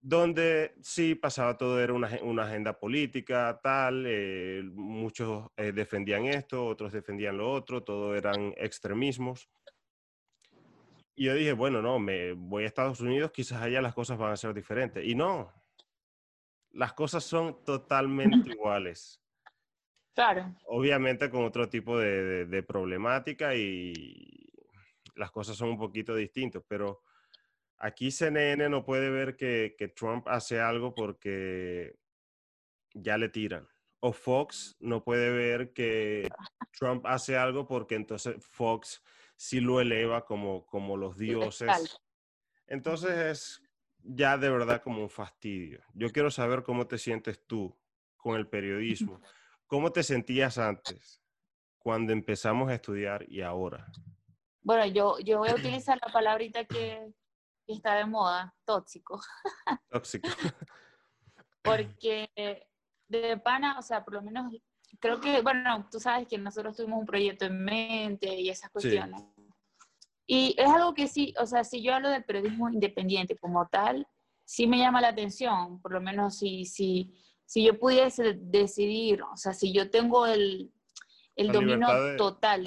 [0.00, 7.38] Donde sí pasaba todo, era una, agenda política, tal, eh, muchos defendían esto, otros defendían
[7.38, 9.48] lo otro, todo eran extremismos.
[11.16, 14.32] Y yo dije, bueno, no, me voy a Estados Unidos, quizás allá las cosas van
[14.32, 15.04] a ser diferentes.
[15.04, 15.52] Y no,
[16.76, 19.20] las cosas son totalmente iguales.
[20.14, 20.56] Claro.
[20.64, 23.92] Obviamente con otro tipo de, problemática y
[25.14, 27.02] las cosas son un poquito distintas, pero
[27.76, 31.98] aquí CNN no puede ver que, Trump hace algo porque
[32.94, 33.68] ya le tiran.
[34.00, 36.30] O Fox no puede ver que
[36.72, 39.04] Trump hace algo porque entonces Fox
[39.36, 42.00] sí lo eleva como, como los dioses.
[42.66, 43.65] Entonces es
[44.06, 45.80] ya de verdad como un fastidio.
[45.94, 47.76] Yo quiero saber cómo te sientes tú
[48.16, 49.20] con el periodismo.
[49.66, 51.20] ¿Cómo te sentías antes,
[51.78, 53.86] cuando empezamos a estudiar y ahora?
[54.62, 57.12] Bueno, yo, yo voy a utilizar la palabrita que,
[57.66, 59.20] está de moda, tóxico.
[59.88, 60.28] Tóxico.
[61.62, 62.28] Porque
[63.08, 64.52] de pana, o sea, por lo menos
[65.00, 69.22] creo que, bueno, tú sabes que nosotros tuvimos un proyecto en mente y esas cuestiones.
[70.26, 74.06] Y es algo que sí, o sea, si yo hablo del periodismo independiente como tal,
[74.44, 79.36] sí me llama la atención, por lo menos si, si, si yo pudiese decidir, o
[79.36, 80.72] sea, si yo tengo el,
[81.36, 81.86] el dominio
[82.16, 82.64] total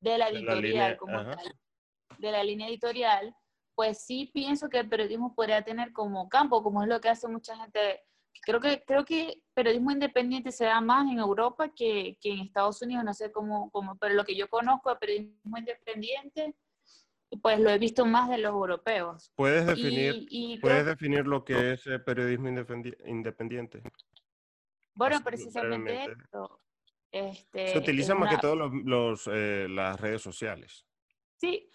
[0.00, 1.58] de, la editorial como tal,
[2.18, 3.34] de la línea editorial,
[3.74, 7.26] pues sí pienso que el periodismo podría tener como campo, como es lo que hace
[7.26, 8.02] mucha gente.
[8.42, 12.80] Creo que, creo que periodismo independiente se da más en Europa que, que en Estados
[12.82, 16.54] Unidos, no sé cómo, cómo, pero lo que yo conozco de periodismo independiente
[17.42, 19.30] pues lo he visto más de los europeos.
[19.36, 22.48] ¿Puedes definir, ¿puedes definir lo que es periodismo
[23.06, 23.82] independiente?
[24.94, 26.60] Bueno, precisamente esto.
[27.12, 30.84] Este, Se utilizan más que una- todo los, los, eh, las redes sociales.
[31.36, 31.68] Sí,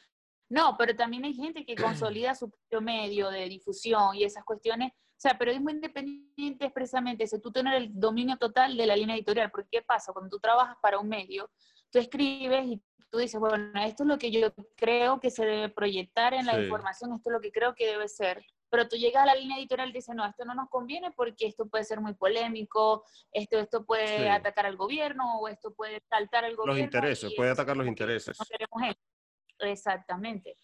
[0.49, 4.91] no, pero también hay gente que consolida su propio medio de difusión y esas cuestiones.
[4.93, 9.15] O sea, periodismo independiente es precisamente eso, tú tener el dominio total de la línea
[9.15, 9.49] editorial.
[9.49, 10.13] Porque ¿qué pasa?
[10.13, 11.49] Cuando tú trabajas para un medio,
[11.89, 15.69] tú escribes y tú dices, bueno, esto es lo que yo creo que se debe
[15.69, 16.63] proyectar en la Sí.
[16.63, 18.45] información, esto es lo que creo que debe ser.
[18.69, 21.47] Pero tú llegas a la línea editorial y dices, no, esto no nos conviene porque
[21.47, 24.27] esto puede ser muy polémico, esto, esto puede Sí.
[24.27, 26.73] atacar al gobierno o esto puede saltar al gobierno.
[26.77, 28.37] Los intereses, puede atacar los intereses.
[28.39, 28.99] No queremos eso.
[29.59, 30.57] Exactamente.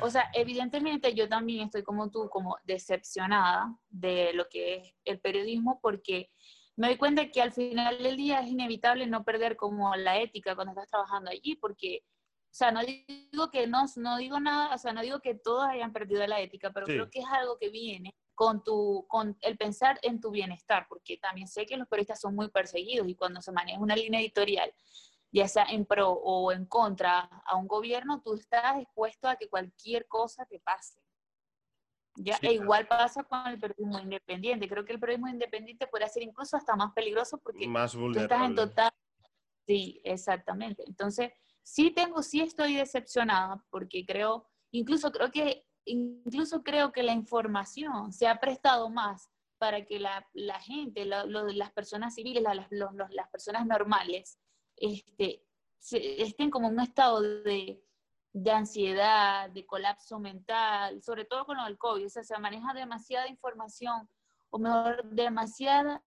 [0.00, 5.20] O sea, evidentemente yo también estoy como tú, como decepcionada de lo que es el
[5.20, 6.30] periodismo, porque
[6.78, 10.54] me doy cuenta que al final del día es inevitable no perder como la ética
[10.54, 14.78] cuando estás trabajando allí, porque, o sea, no digo que no, no digo nada, o
[14.78, 16.92] sea, no digo que todos hayan perdido la ética, pero Sí.
[16.92, 21.16] creo que es algo que viene con tu, con el pensar en tu bienestar, porque
[21.16, 24.72] también sé que los periodistas son muy perseguidos y cuando se maneja una línea editorial,
[25.32, 29.48] ya sea en pro o en contra a un gobierno, tú estás expuesto a que
[29.48, 31.02] cualquier cosa te pase.
[32.22, 32.36] ¿Ya?
[32.36, 34.68] Sí, e igual pasa con el periodismo independiente.
[34.68, 38.42] Creo que el periodismo independiente puede ser incluso hasta más peligroso porque Más tú estás
[38.42, 38.90] en total...
[39.66, 40.82] Sí, exactamente.
[40.86, 41.30] Entonces,
[41.62, 48.12] sí tengo, sí estoy decepcionada porque creo, incluso creo que, incluso creo que la información
[48.12, 49.28] se ha prestado más
[49.58, 53.28] para que la, la gente, la- lo- las personas civiles, la- las, los- los- las
[53.28, 54.38] personas normales,
[54.76, 55.44] este,
[55.78, 57.84] se- estén como en un estado de,
[58.32, 62.06] de ansiedad, de colapso mental, sobre todo con lo del COVID.
[62.06, 64.08] O sea, se maneja demasiada información,
[64.50, 66.02] o mejor, demasiada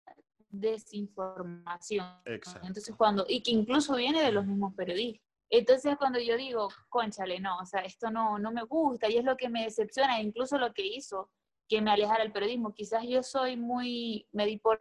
[0.49, 2.05] desinformación.
[2.25, 2.67] Exacto.
[2.67, 5.25] Entonces, cuando, y que incluso viene de los mismos periodistas.
[5.49, 9.25] Entonces, cuando yo digo, conchale, no, o sea, esto no, no me gusta y es
[9.25, 11.29] lo que me decepciona, incluso lo que hizo
[11.67, 12.73] que me alejara del periodismo.
[12.73, 14.79] Quizás yo soy muy, me di por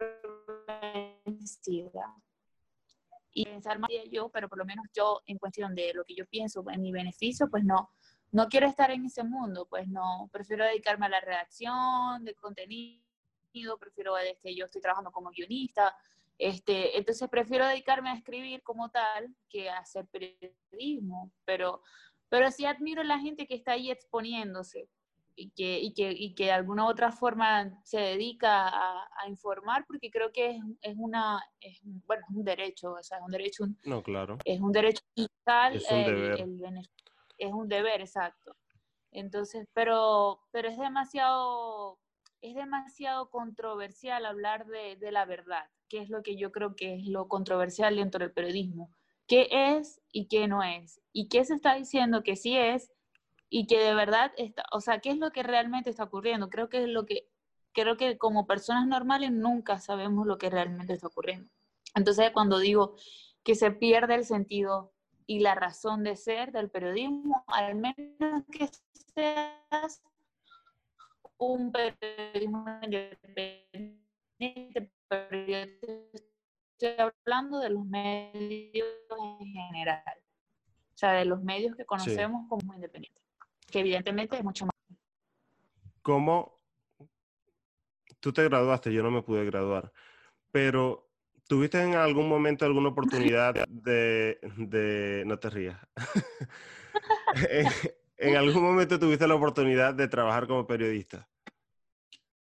[1.25, 2.15] vencida
[3.33, 6.15] y pensar más que yo, pero por lo menos yo, en cuestión de lo que
[6.15, 7.89] yo pienso en mi beneficio, pues no,
[8.31, 13.77] no quiero estar en ese mundo, pues no, prefiero dedicarme a la redacción de contenido,
[13.79, 15.95] prefiero, este, yo estoy trabajando como guionista,
[16.37, 21.81] este, entonces prefiero dedicarme a escribir como tal que a hacer periodismo, pero,
[22.29, 24.89] pero sí admiro la gente que está ahí exponiéndose
[25.35, 29.27] y que, y que, y que de alguna u otra forma se dedica a, a
[29.27, 33.23] informar, porque creo que es, es una, es, bueno, es un derecho, o sea, es
[33.23, 34.37] un derecho, un- No, claro.
[34.45, 36.39] es un derecho Es un el- deber.
[36.41, 36.89] el
[37.37, 38.55] es un deber, exacto.
[39.11, 41.99] Entonces, pero, pero es demasiado,
[42.41, 46.95] es demasiado controversial hablar de, de la verdad, que es lo que yo creo que
[46.95, 48.91] es lo controversial dentro del periodismo.
[49.27, 51.01] ¿Qué es y qué no es?
[51.13, 52.91] ¿Y qué se está diciendo que sí es
[53.53, 56.49] y que de verdad está, o sea, qué es lo que realmente está ocurriendo?
[56.49, 57.27] Creo que es lo que,
[57.73, 61.51] creo que como personas normales nunca sabemos lo que realmente está ocurriendo.
[61.93, 62.95] Entonces, cuando digo
[63.43, 64.93] que se pierde el sentido
[65.27, 68.69] y la razón de ser del periodismo, al menos que
[69.13, 70.01] seas
[71.37, 73.99] un periodismo independiente,
[75.09, 78.87] pero yo estoy hablando de los medios
[79.41, 80.17] en general,
[80.93, 83.21] o sea, de los medios que conocemos como independientes,
[83.71, 84.71] que evidentemente es mucho más.
[86.01, 86.59] ¿Cómo
[88.19, 88.93] tú te graduaste?
[88.93, 89.91] Yo no me pude graduar,
[90.51, 91.09] pero
[91.47, 95.79] ¿tuviste en algún momento alguna oportunidad de, de- no te rías,
[97.49, 97.67] en,
[98.17, 101.27] en algún momento tuviste la oportunidad de trabajar como periodista?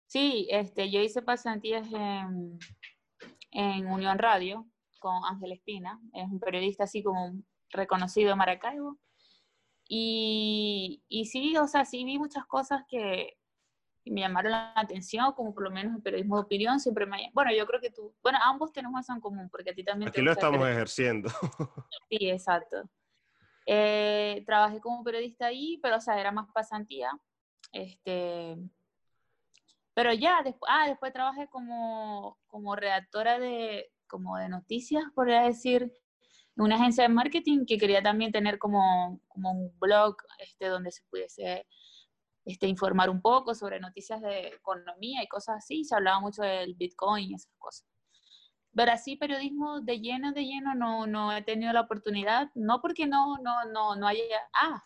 [0.08, 2.60] Sí, este, yo hice pasantías en,
[3.52, 4.68] en Unión Radio
[5.00, 8.98] con Ángel Espina, es un periodista así como reconocido de Maracaibo.
[9.94, 13.38] Y, y sí, o sea, sí vi muchas cosas que
[14.06, 17.30] me llamaron la atención, como por lo menos el periodismo de opinión, siempre me...
[17.34, 20.10] Bueno, yo creo que tú, bueno, ambos tenemos eso en común, porque a ti también
[20.10, 20.78] te Aquí lo gusta el estamos periodismo.
[20.78, 21.30] ejerciendo.
[22.10, 22.90] Sí, exacto.
[23.66, 27.12] Eh, trabajé como periodista ahí, pero o sea, era más pasantía.
[27.74, 28.56] Este,
[29.94, 35.92] pero ya, después, ah, después trabajé como, como redactora de, como de noticias, podría decir,
[36.58, 41.04] una agencia de marketing que quería también tener como, como un blog este, donde se
[41.10, 41.66] pudiese
[42.46, 45.84] este, informar un poco sobre noticias de economía y cosas así.
[45.84, 47.88] Se hablaba mucho del Bitcoin y esas cosas.
[48.74, 53.06] Pero así periodismo de lleno, de lleno, no, no he tenido la oportunidad, no porque
[53.06, 54.24] no, no, no, no haya,
[54.54, 54.86] ah,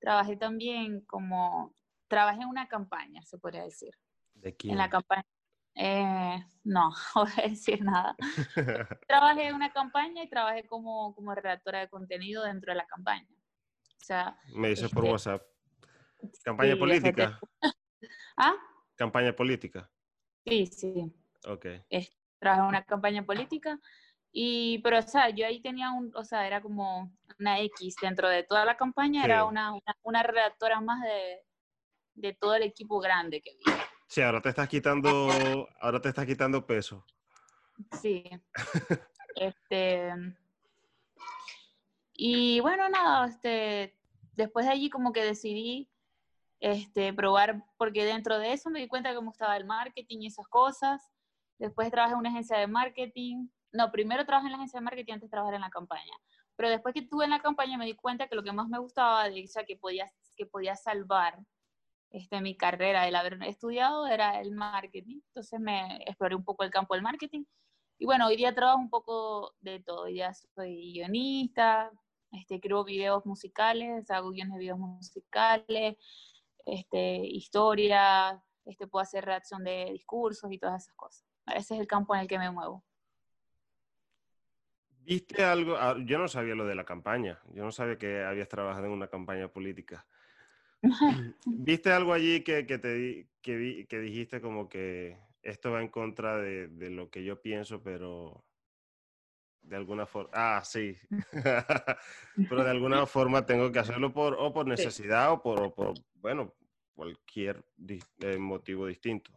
[0.00, 1.74] trabajé también como,
[2.08, 3.90] trabajé en una campaña, se podría decir,
[4.34, 4.78] ¿De en quién?
[4.78, 5.24] la campaña,
[5.74, 8.16] eh, no, no voy a decir nada.
[9.08, 13.26] Trabajé en una campaña y trabajé como, como redactora de contenido dentro de la campaña.
[13.30, 15.42] O sea, Me dices por Este, WhatsApp.
[16.42, 17.40] ¿Campaña sí, política?
[18.36, 18.54] ah,
[18.96, 19.90] ¿Campaña política?
[20.46, 21.12] sí, sí.
[21.46, 21.66] Ok.
[22.38, 23.78] trabajé en una campaña política
[24.32, 28.28] Y, pero, o sea, yo ahí tenía un, o sea, era como una X dentro
[28.28, 31.42] de toda la campaña, era una, una, una, redactora más de,
[32.14, 33.72] de todo el equipo grande que vi.
[34.06, 37.04] Sí, ahora te estás quitando, ahora te estás quitando peso.
[38.00, 38.24] Sí.
[39.36, 40.12] este,
[42.12, 43.96] y bueno, nada, este,
[44.32, 45.90] después de allí como que decidí
[46.60, 50.26] este, probar, porque dentro de eso me di cuenta que me gustaba el marketing y
[50.28, 51.10] esas cosas.
[51.58, 53.48] Después trabajé en una agencia de marketing.
[53.72, 56.12] No, primero trabajé en la agencia de marketing antes de trabajar en la campaña.
[56.56, 58.78] Pero después que estuve en la campaña me di cuenta que lo que más me
[58.78, 61.38] gustaba, de, sea, que podía, que podía salvar
[62.10, 65.20] este, mi carrera, el haber estudiado, era el marketing.
[65.28, 67.44] Entonces me exploré un poco el campo del marketing.
[67.98, 70.06] Y bueno, hoy día trabajo un poco de todo.
[70.06, 71.90] Día soy guionista,
[72.32, 75.96] este, creo videos musicales, hago guiones de videos musicales,
[76.66, 81.24] este, historia, este, puedo hacer reacción de discursos y todas esas cosas.
[81.46, 82.84] Ese es el campo en el que me muevo.
[85.04, 85.76] ¿Viste algo?
[85.76, 87.38] Ah, yo no sabía lo de la campaña.
[87.52, 90.06] Yo no sabía que habías trabajado en una campaña política.
[91.46, 96.38] ¿Viste algo allí que, que te que, que, dijiste como que esto va en contra
[96.38, 98.44] de, de, lo que yo pienso, pero
[99.62, 100.30] de alguna forma...
[100.32, 100.96] Ah, sí.
[102.48, 105.94] pero de alguna forma tengo que hacerlo por, o por necesidad o por, o por
[106.14, 106.54] bueno,
[106.94, 107.64] cualquier
[108.20, 109.32] eh, motivo distinto.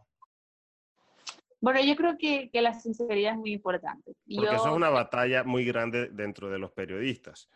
[1.60, 4.14] Bueno, yo creo que, que, la sinceridad es muy importante.
[4.32, 7.48] Porque eso es una batalla muy grande dentro de los periodistas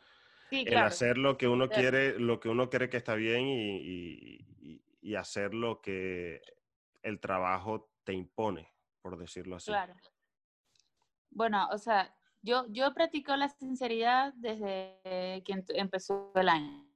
[0.52, 4.46] el hacer lo que uno quiere, lo que uno cree que está bien y,
[5.00, 6.40] y, hacer lo que
[7.02, 9.70] el trabajo te impone, por decirlo así.
[9.70, 9.94] Claro.
[11.30, 16.86] Bueno, o sea, yo, yo practico la sinceridad desde que empezó el año.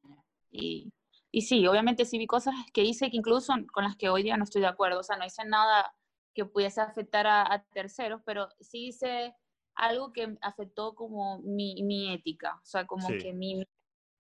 [0.50, 0.92] Y,
[1.30, 4.36] y sí, obviamente sí vi cosas que hice que incluso con las que hoy día
[4.36, 5.00] no estoy de acuerdo.
[5.00, 5.92] O sea, no hice nada
[6.34, 9.34] que pudiese afectar a, a terceros, pero sí hice
[9.76, 13.66] algo que afectó como mi, mi ética, o sea, como que mi,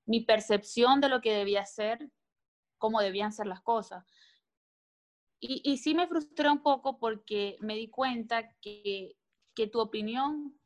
[0.04, 2.10] mi, percepción de lo que debía ser,
[2.78, 4.04] cómo debían ser las cosas.
[5.40, 9.16] Y, y sí me frustré un poco porque me di cuenta que,
[9.54, 10.58] que tu opinión,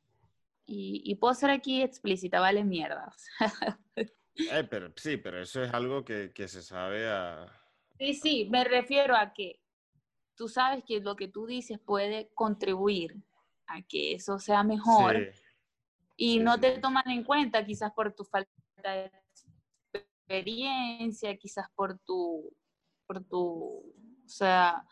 [0.66, 3.12] y, y, puedo ser aquí explícita, vale mierda.
[3.96, 7.52] eh, pero, sí, pero eso es algo que, que se sabe a...
[7.98, 9.60] Sí, sí, me refiero a que
[10.36, 13.16] tú sabes que lo que tú dices puede contribuir
[13.70, 15.32] a que eso sea mejor
[16.16, 18.50] y no te toman en cuenta quizás por tu falta
[18.82, 19.10] de
[19.94, 22.54] experiencia, quizás por tu,
[23.06, 24.84] por tu, o sea,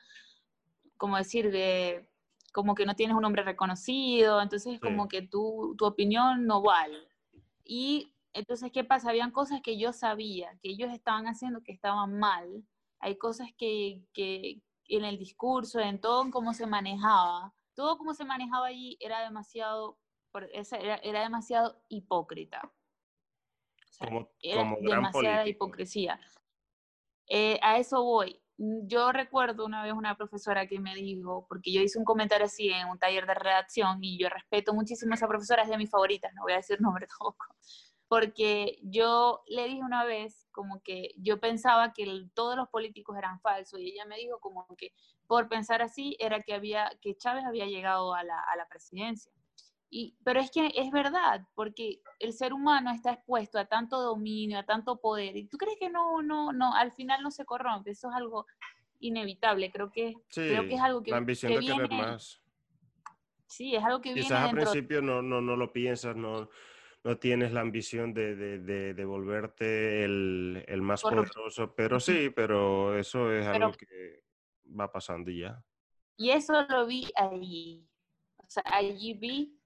[0.97, 2.09] como decir, de,
[2.53, 7.07] como que no tienes un nombre reconocido, entonces como que tu, tu opinión no vale.
[7.63, 9.11] Y entonces, ¿qué pasa?
[9.11, 12.65] Habían cosas que yo sabía, que ellos estaban haciendo que estaban mal.
[13.01, 18.13] Hay cosas que, que en el discurso, en todo en cómo se manejaba, todo como
[18.13, 20.01] se manejaba allí era demasiado,
[20.81, 22.61] era, era demasiado hipócrita.
[24.01, 26.19] como, era demasiada hipocresía.
[27.29, 28.43] Eh, a eso voy.
[28.57, 32.69] Yo recuerdo una vez una profesora que me dijo, porque yo hice un comentario así
[32.69, 35.89] en un taller de redacción y yo respeto muchísimo a esa profesora, es de mis
[35.89, 37.47] favoritas, no voy a decir nombre tampoco,
[38.09, 43.41] porque yo le dije una vez como que yo pensaba que todos los políticos eran
[43.41, 44.93] falsos y ella me dijo como que
[45.27, 49.31] por pensar así era que, había, que Chávez había llegado a la, a la presidencia.
[49.91, 54.59] Y, pero es que es verdad, porque el ser humano está expuesto a tanto dominio,
[54.59, 57.93] a tanto poder, y tú crees que no, no, no, al final no se corrompe,
[57.93, 58.47] eso es algo
[59.01, 62.43] inevitable, creo que, creo que es algo que, la ambición de viene, querer más.
[63.47, 66.51] Sí, es algo que Quizás viene al principio no, no, no lo piensas, no,
[67.09, 72.99] no tienes la ambición de, de, de, volverte el, el más poderoso, pero sí, pero
[72.99, 74.25] eso es algo que
[74.79, 75.65] va pasando y ya.
[76.19, 77.89] Y eso lo vi allí.
[78.37, 79.59] O sea, allí vi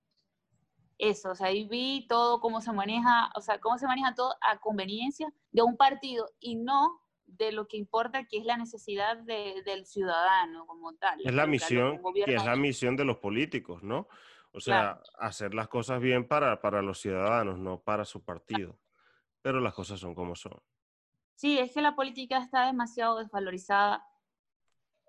[0.98, 4.36] eso, o sea, ahí vi todo cómo se maneja, o sea, cómo se maneja todo
[4.40, 9.16] a conveniencia de un partido y no de lo que importa que es la necesidad
[9.16, 11.20] de, del ciudadano como tal.
[11.24, 14.06] Es la misión, que es la misión de los políticos, ¿no?
[14.52, 18.78] O sea, hacer las cosas bien para, para los ciudadanos, no para su partido.
[19.40, 20.62] Pero las cosas son como son.
[21.34, 24.06] Sí, es que la política está demasiado desvalorizada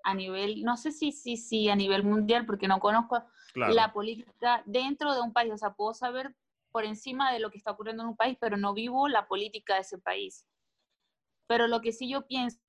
[0.04, 3.24] a nivel, no sé si, si, si a nivel mundial, porque no conozco
[3.54, 5.54] la política dentro de un país.
[5.54, 6.36] O sea, puedo saber
[6.72, 9.76] por encima de lo que está ocurriendo en un país, pero no vivo la política
[9.76, 10.46] de ese país.
[11.48, 12.60] Pero lo que sí yo pienso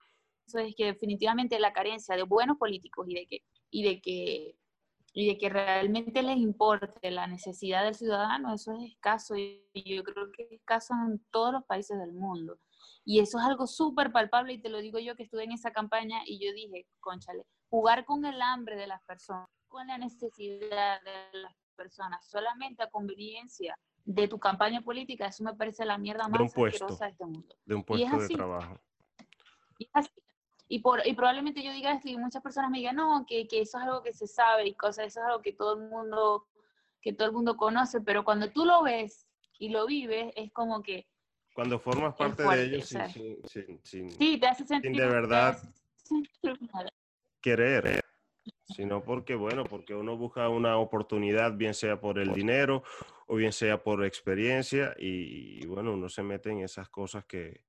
[0.52, 4.58] es que definitivamente la carencia de buenos políticos y de que, y de que,
[5.16, 10.02] y de que realmente les importe la necesidad del ciudadano, eso es escaso y yo
[10.02, 12.58] creo que es escaso en todos los países del mundo.
[13.04, 15.70] Y eso es algo súper palpable y te lo digo yo que estuve en esa
[15.70, 21.00] campaña y yo dije, conchale, jugar con el hambre de las personas, con la necesidad
[21.02, 26.28] de las personas solamente a conveniencia de tu campaña política, eso me parece la mierda
[26.28, 27.54] más de un puesto, asquerosa de este mundo.
[27.64, 28.80] De un puesto de trabajo.
[29.78, 30.10] Y, así.
[30.68, 33.60] Y, por, y probablemente yo diga esto y muchas personas me digan, no, que, que
[33.60, 36.46] eso es algo que se sabe y cosas, eso es algo que todo el mundo,
[37.00, 40.82] que todo el mundo conoce, pero cuando tú lo ves y lo vives, es como
[40.82, 41.06] que...
[41.54, 42.98] Cuando formas parte de ellos, sí,
[43.46, 44.96] sí, sí, sí, te hace sentir...
[44.96, 45.58] de verdad
[47.40, 48.04] querer
[48.74, 52.82] sino porque, bueno, porque uno busca una oportunidad, bien sea por el dinero
[53.26, 57.64] o bien sea por experiencia, y, bueno, uno se mete en esas cosas que,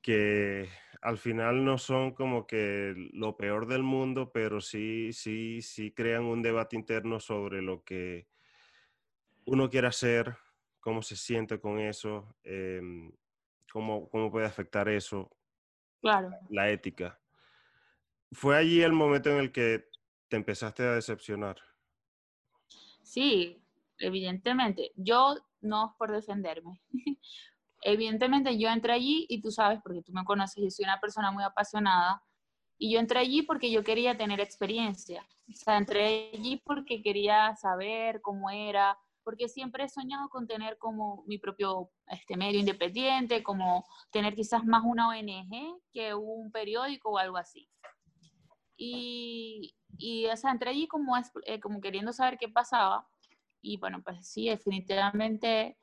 [0.00, 0.68] que
[1.02, 6.24] al final no son como que lo peor del mundo, pero sí, sí, sí crean
[6.24, 8.28] un debate interno sobre lo que
[9.44, 10.36] uno quiere hacer,
[10.78, 13.10] cómo se siente con eso, em,
[13.72, 15.28] cómo, cómo puede afectar eso,
[16.00, 16.30] claro.
[16.50, 17.20] la ética.
[18.30, 19.88] ¿Fue allí el momento en el que
[20.28, 21.56] te empezaste a decepcionar?
[23.02, 23.60] Sí,
[23.98, 24.92] evidentemente.
[24.94, 26.80] Yo no por defenderme.
[27.82, 31.30] evidentemente yo entré allí y tú sabes, porque tú me conoces, yo soy una persona
[31.30, 32.22] muy apasionada.
[32.78, 35.24] Y yo entré allí porque yo quería tener experiencia.
[35.48, 40.78] O sea, entré allí porque quería saber cómo era, porque siempre he soñado con tener
[40.78, 47.10] como mi propio este, medio independiente, como tener quizás más una ONG que un periódico
[47.10, 47.68] o algo así.
[48.76, 51.16] Y, y o sea, entré allí como,
[51.46, 53.06] eh, como queriendo saber qué pasaba.
[53.60, 55.78] Y bueno, pues sí, definitivamente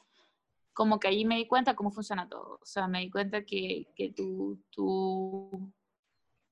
[0.73, 2.59] como que allí me di cuenta cómo funciona todo.
[2.61, 5.71] O sea, me di cuenta que, que tú, tú,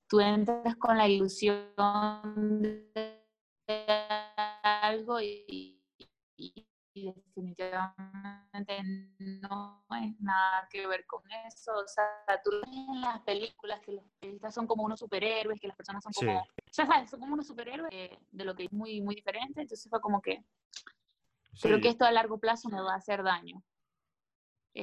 [0.08, 1.74] tú entras con la ilusión
[2.58, 2.92] de
[4.64, 5.82] algo y,
[6.38, 6.68] y
[7.06, 8.84] definitivamente
[9.18, 11.72] no es nada que ver con eso.
[11.74, 12.06] O sea,
[12.44, 16.14] tú en las películas que los periodistas son como unos superhéroes, que las personas son
[16.14, 17.92] como, ya sabes, son como unos superhéroes
[18.32, 19.62] de, lo que es muy, muy diferente.
[19.62, 20.44] Entonces fue como que
[21.62, 23.64] creo que esto a largo plazo me va a hacer daño.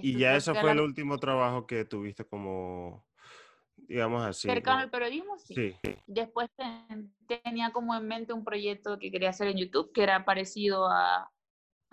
[0.02, 3.04] Y ya ese fue el último trabajo que tuviste como,
[3.76, 4.48] digamos así.
[4.48, 5.76] Cercano al periodismo, sí.
[6.06, 6.50] Después
[7.42, 11.30] tenía como en mente un proyecto que quería hacer en YouTube, que era parecido a,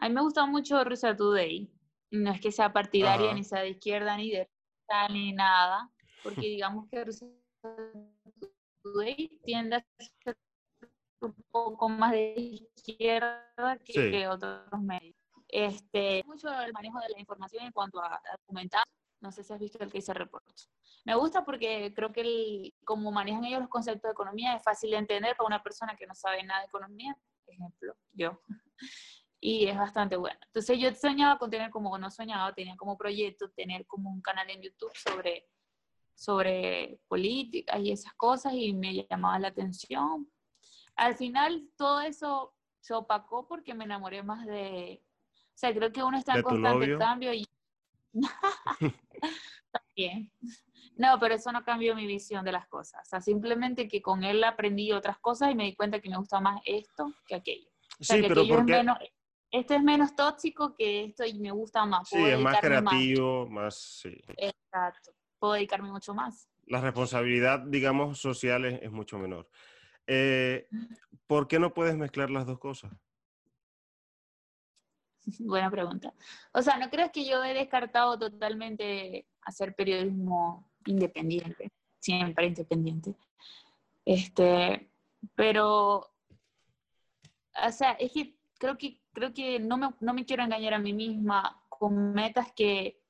[0.02, 1.72] a mí me gusta mucho Rusia Today.
[2.12, 5.90] No es que sea partidaria ni sea de izquierda ni de derecha ni nada,
[6.24, 7.28] porque digamos que Rusia
[8.84, 9.86] Today tiende a
[10.24, 10.38] ser
[11.22, 13.46] un poco más de izquierda
[13.86, 15.16] que, otros medios.
[15.52, 18.84] Este, mucho el manejo de la información en cuanto a documentar.
[19.20, 20.72] No sé si has visto el que hice reportes.
[21.06, 24.92] Me gusta porque creo que el, como manejan ellos los conceptos de economía es fácil
[24.92, 27.16] de entender para una persona que no sabe nada de economía,
[27.48, 28.42] ejemplo, yo
[29.40, 30.40] y es bastante bueno.
[30.46, 34.50] Entonces yo soñaba con tener como, no soñaba, tenía como proyecto tener como un canal
[34.50, 35.48] en YouTube sobre,
[36.14, 40.32] sobre política y esas cosas y me llamaba la atención.
[40.96, 45.04] Al final todo eso se opacó porque me enamoré más de,
[45.54, 47.46] o sea, creo que uno está en constante cambio y...
[49.72, 50.32] También.
[50.98, 53.02] No, pero eso no cambió mi visión de las cosas.
[53.06, 56.18] O sea, simplemente que con él aprendí otras cosas y me di cuenta que me
[56.18, 57.70] gusta más esto que aquello.
[58.00, 58.84] sí, pero porque
[59.52, 62.08] este es menos tóxico que esto y me gusta más.
[62.08, 63.76] sí, es más creativo, más...
[63.76, 64.22] sí.
[64.38, 66.48] Exacto, puedo dedicarme mucho más.
[66.66, 69.50] La responsabilidad, digamos, social es, mucho menor.
[70.08, 70.68] Eh,
[71.28, 72.94] ¿Por qué no puedes mezclar las dos cosas?
[75.40, 76.14] Buena pregunta.
[76.54, 83.16] O sea, no crees que yo he descartado totalmente hacer periodismo independiente, siempre independiente.
[84.06, 84.90] Este,
[85.36, 90.74] pero, o sea, es que creo que creo que no me, no me quiero engañar
[90.74, 93.02] a mí misma con metas que,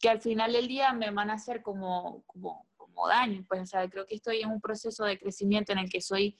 [0.00, 3.44] que al final del día me van a hacer como, como, como daño.
[3.48, 6.38] Pues, o sea, creo que estoy en un proceso de crecimiento en el que soy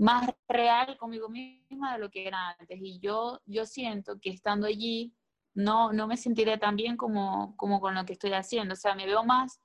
[0.00, 2.78] más real conmigo misma de lo que era antes.
[2.80, 5.14] Y yo, yo siento que estando allí
[5.54, 8.72] no, no me sentiré tan bien como, como con lo que estoy haciendo.
[8.72, 9.60] O sea, me veo más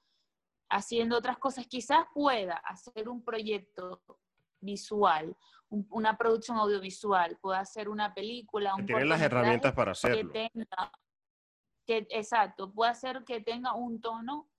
[0.70, 1.68] haciendo otras cosas.
[1.68, 4.02] Quizás pueda hacer un proyecto
[4.60, 5.36] visual
[5.70, 10.32] una producción audiovisual, pueda hacer una película, un Tienen las herramientas para hacerlo.
[10.32, 10.92] Que tenga,
[11.86, 14.50] que, exacto, puede hacer que tenga un tono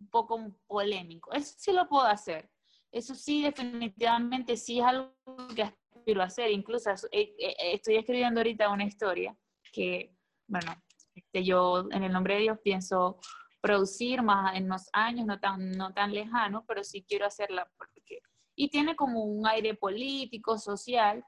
[0.00, 1.32] un poco polémico.
[1.32, 2.50] Eso sí lo puedo hacer.
[2.96, 5.12] Eso sí, definitivamente sí es algo
[5.54, 6.50] que aspiro a hacer.
[6.50, 9.36] Incluso eh, eh, estoy escribiendo ahorita una historia
[9.70, 10.16] que,
[10.46, 10.72] bueno,
[11.14, 13.18] este, yo en el nombre de Dios pienso
[13.60, 18.22] producir más en unos años, no tan, no tan lejano, pero sí quiero hacerla porque
[18.58, 21.22] y tiene como un aire político, social,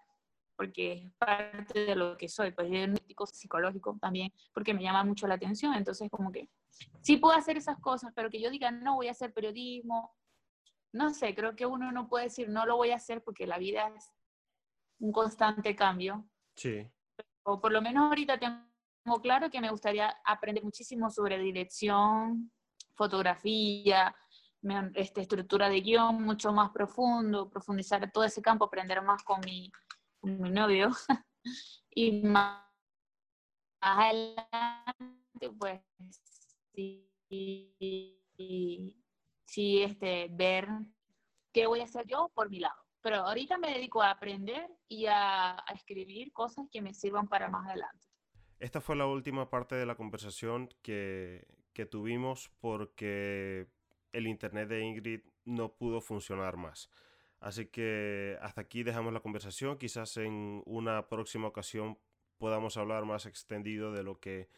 [0.57, 5.05] porque es parte de lo que soy, pues es un psicológico también, porque me llama
[5.05, 6.49] mucho la atención, entonces como que
[7.03, 10.15] sí puedo hacer esas cosas, pero que yo diga, no voy a hacer periodismo,
[10.99, 13.59] no sé, creo que uno no puede decir, no lo voy a hacer porque la
[13.59, 14.13] vida es
[14.99, 16.29] un constante cambio,
[16.59, 16.91] Sí.
[17.45, 22.51] O por lo menos ahorita tengo claro que me gustaría aprender muchísimo sobre dirección,
[22.95, 24.15] fotografía,
[24.95, 29.71] este, estructura de guion mucho más profundo, profundizar todo ese campo, aprender más con mi,
[30.21, 30.91] con mi novio.
[31.91, 32.67] y más,
[33.81, 34.49] adelante,
[35.59, 35.81] pues,
[36.75, 37.09] sí,
[39.49, 40.69] sí, este, ver
[41.53, 42.81] qué voy a hacer yo por mi lado.
[43.01, 47.67] Pero ahorita me dedico a aprender y a, escribir cosas que me sirvan para más
[47.67, 48.07] adelante.
[48.59, 53.69] Esta fue la última parte de la conversación que, que tuvimos porque
[54.13, 56.91] el internet de Ingrid no pudo funcionar más.
[57.41, 59.79] Así que hasta aquí dejamos la conversación.
[59.79, 61.99] Quizás en una próxima ocasión
[62.37, 64.49] podamos hablar más extendido de lo que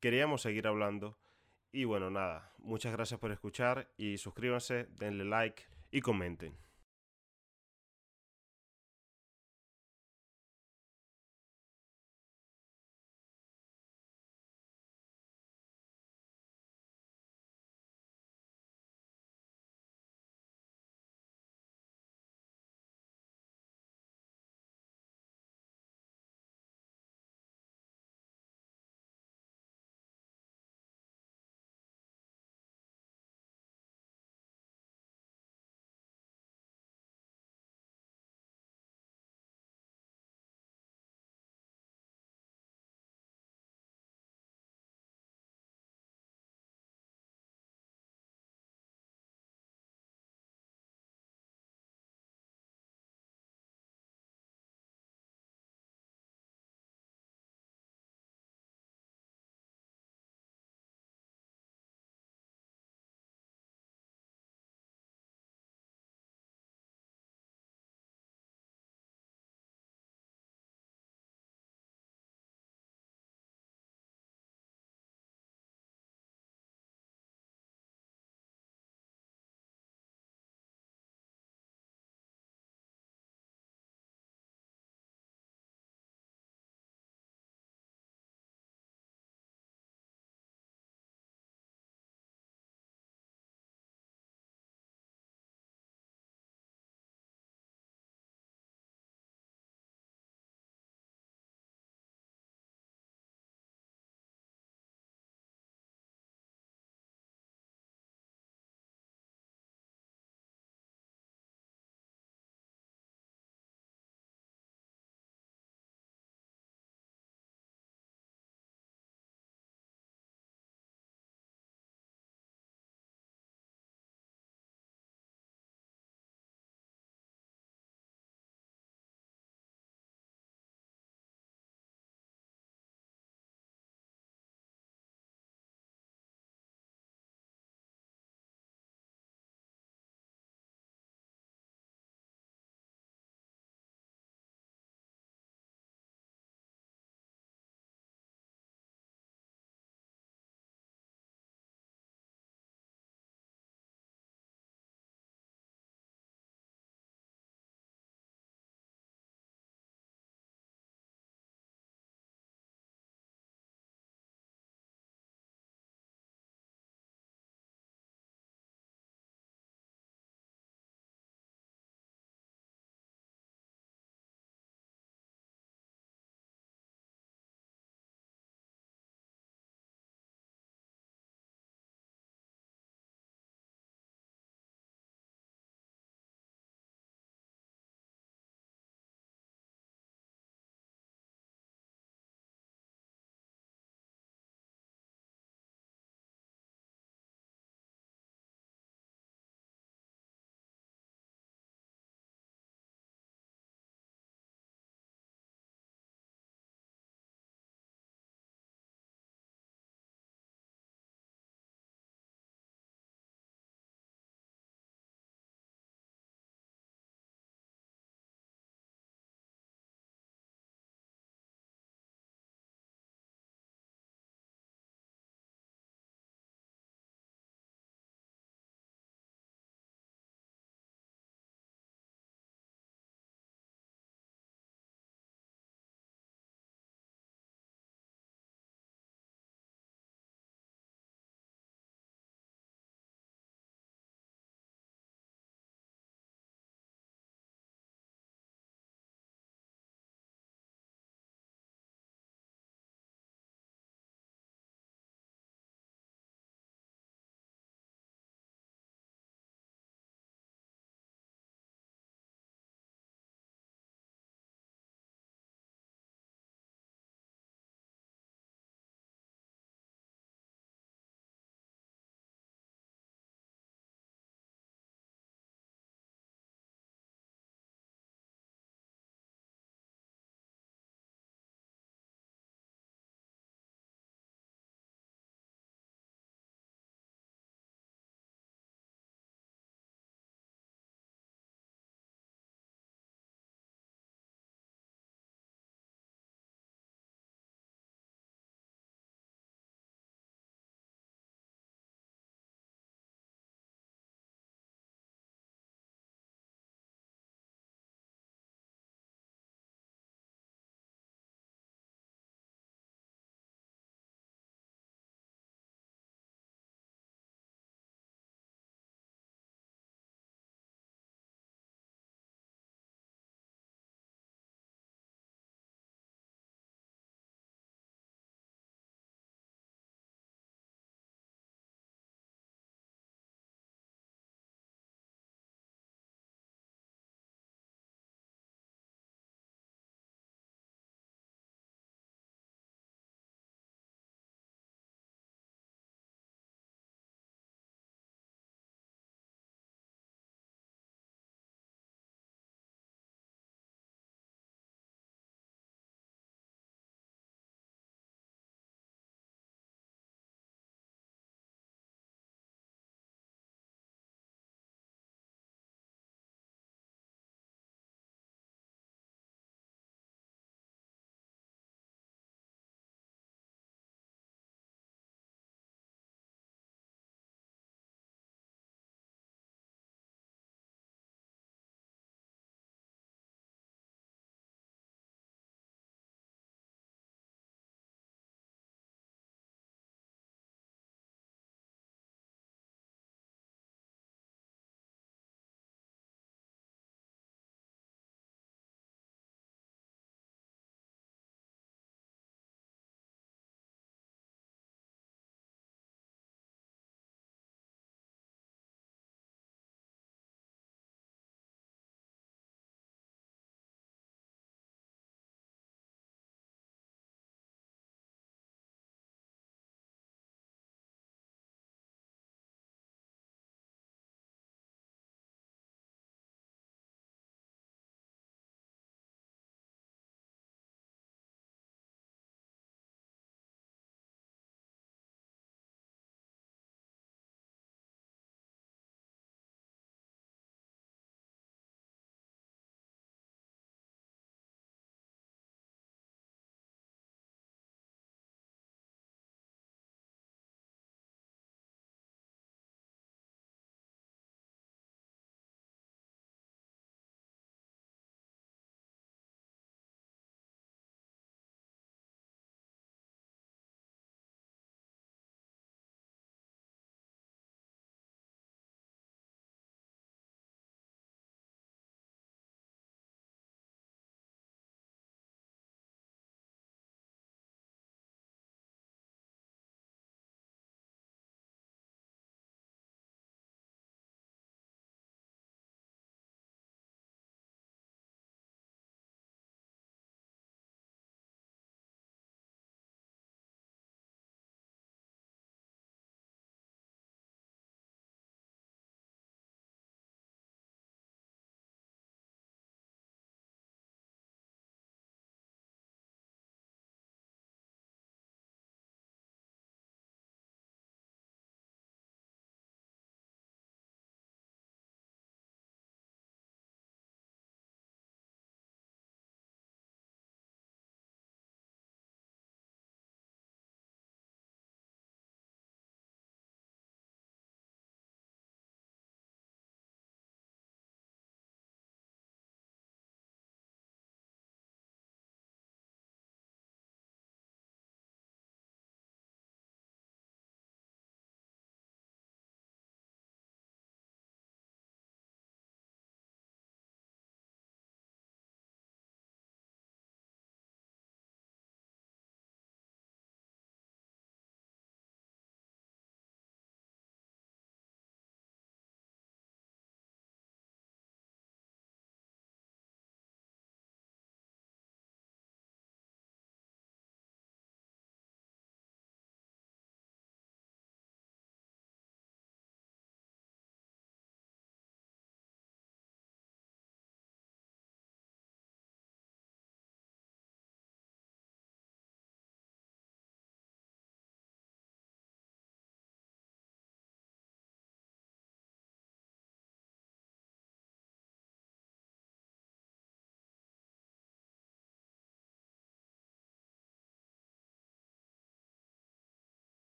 [0.00, 1.18] queríamos seguir hablando.
[1.76, 6.56] Y bueno, nada, muchas gracias por escuchar y suscríbanse, denle like y comenten.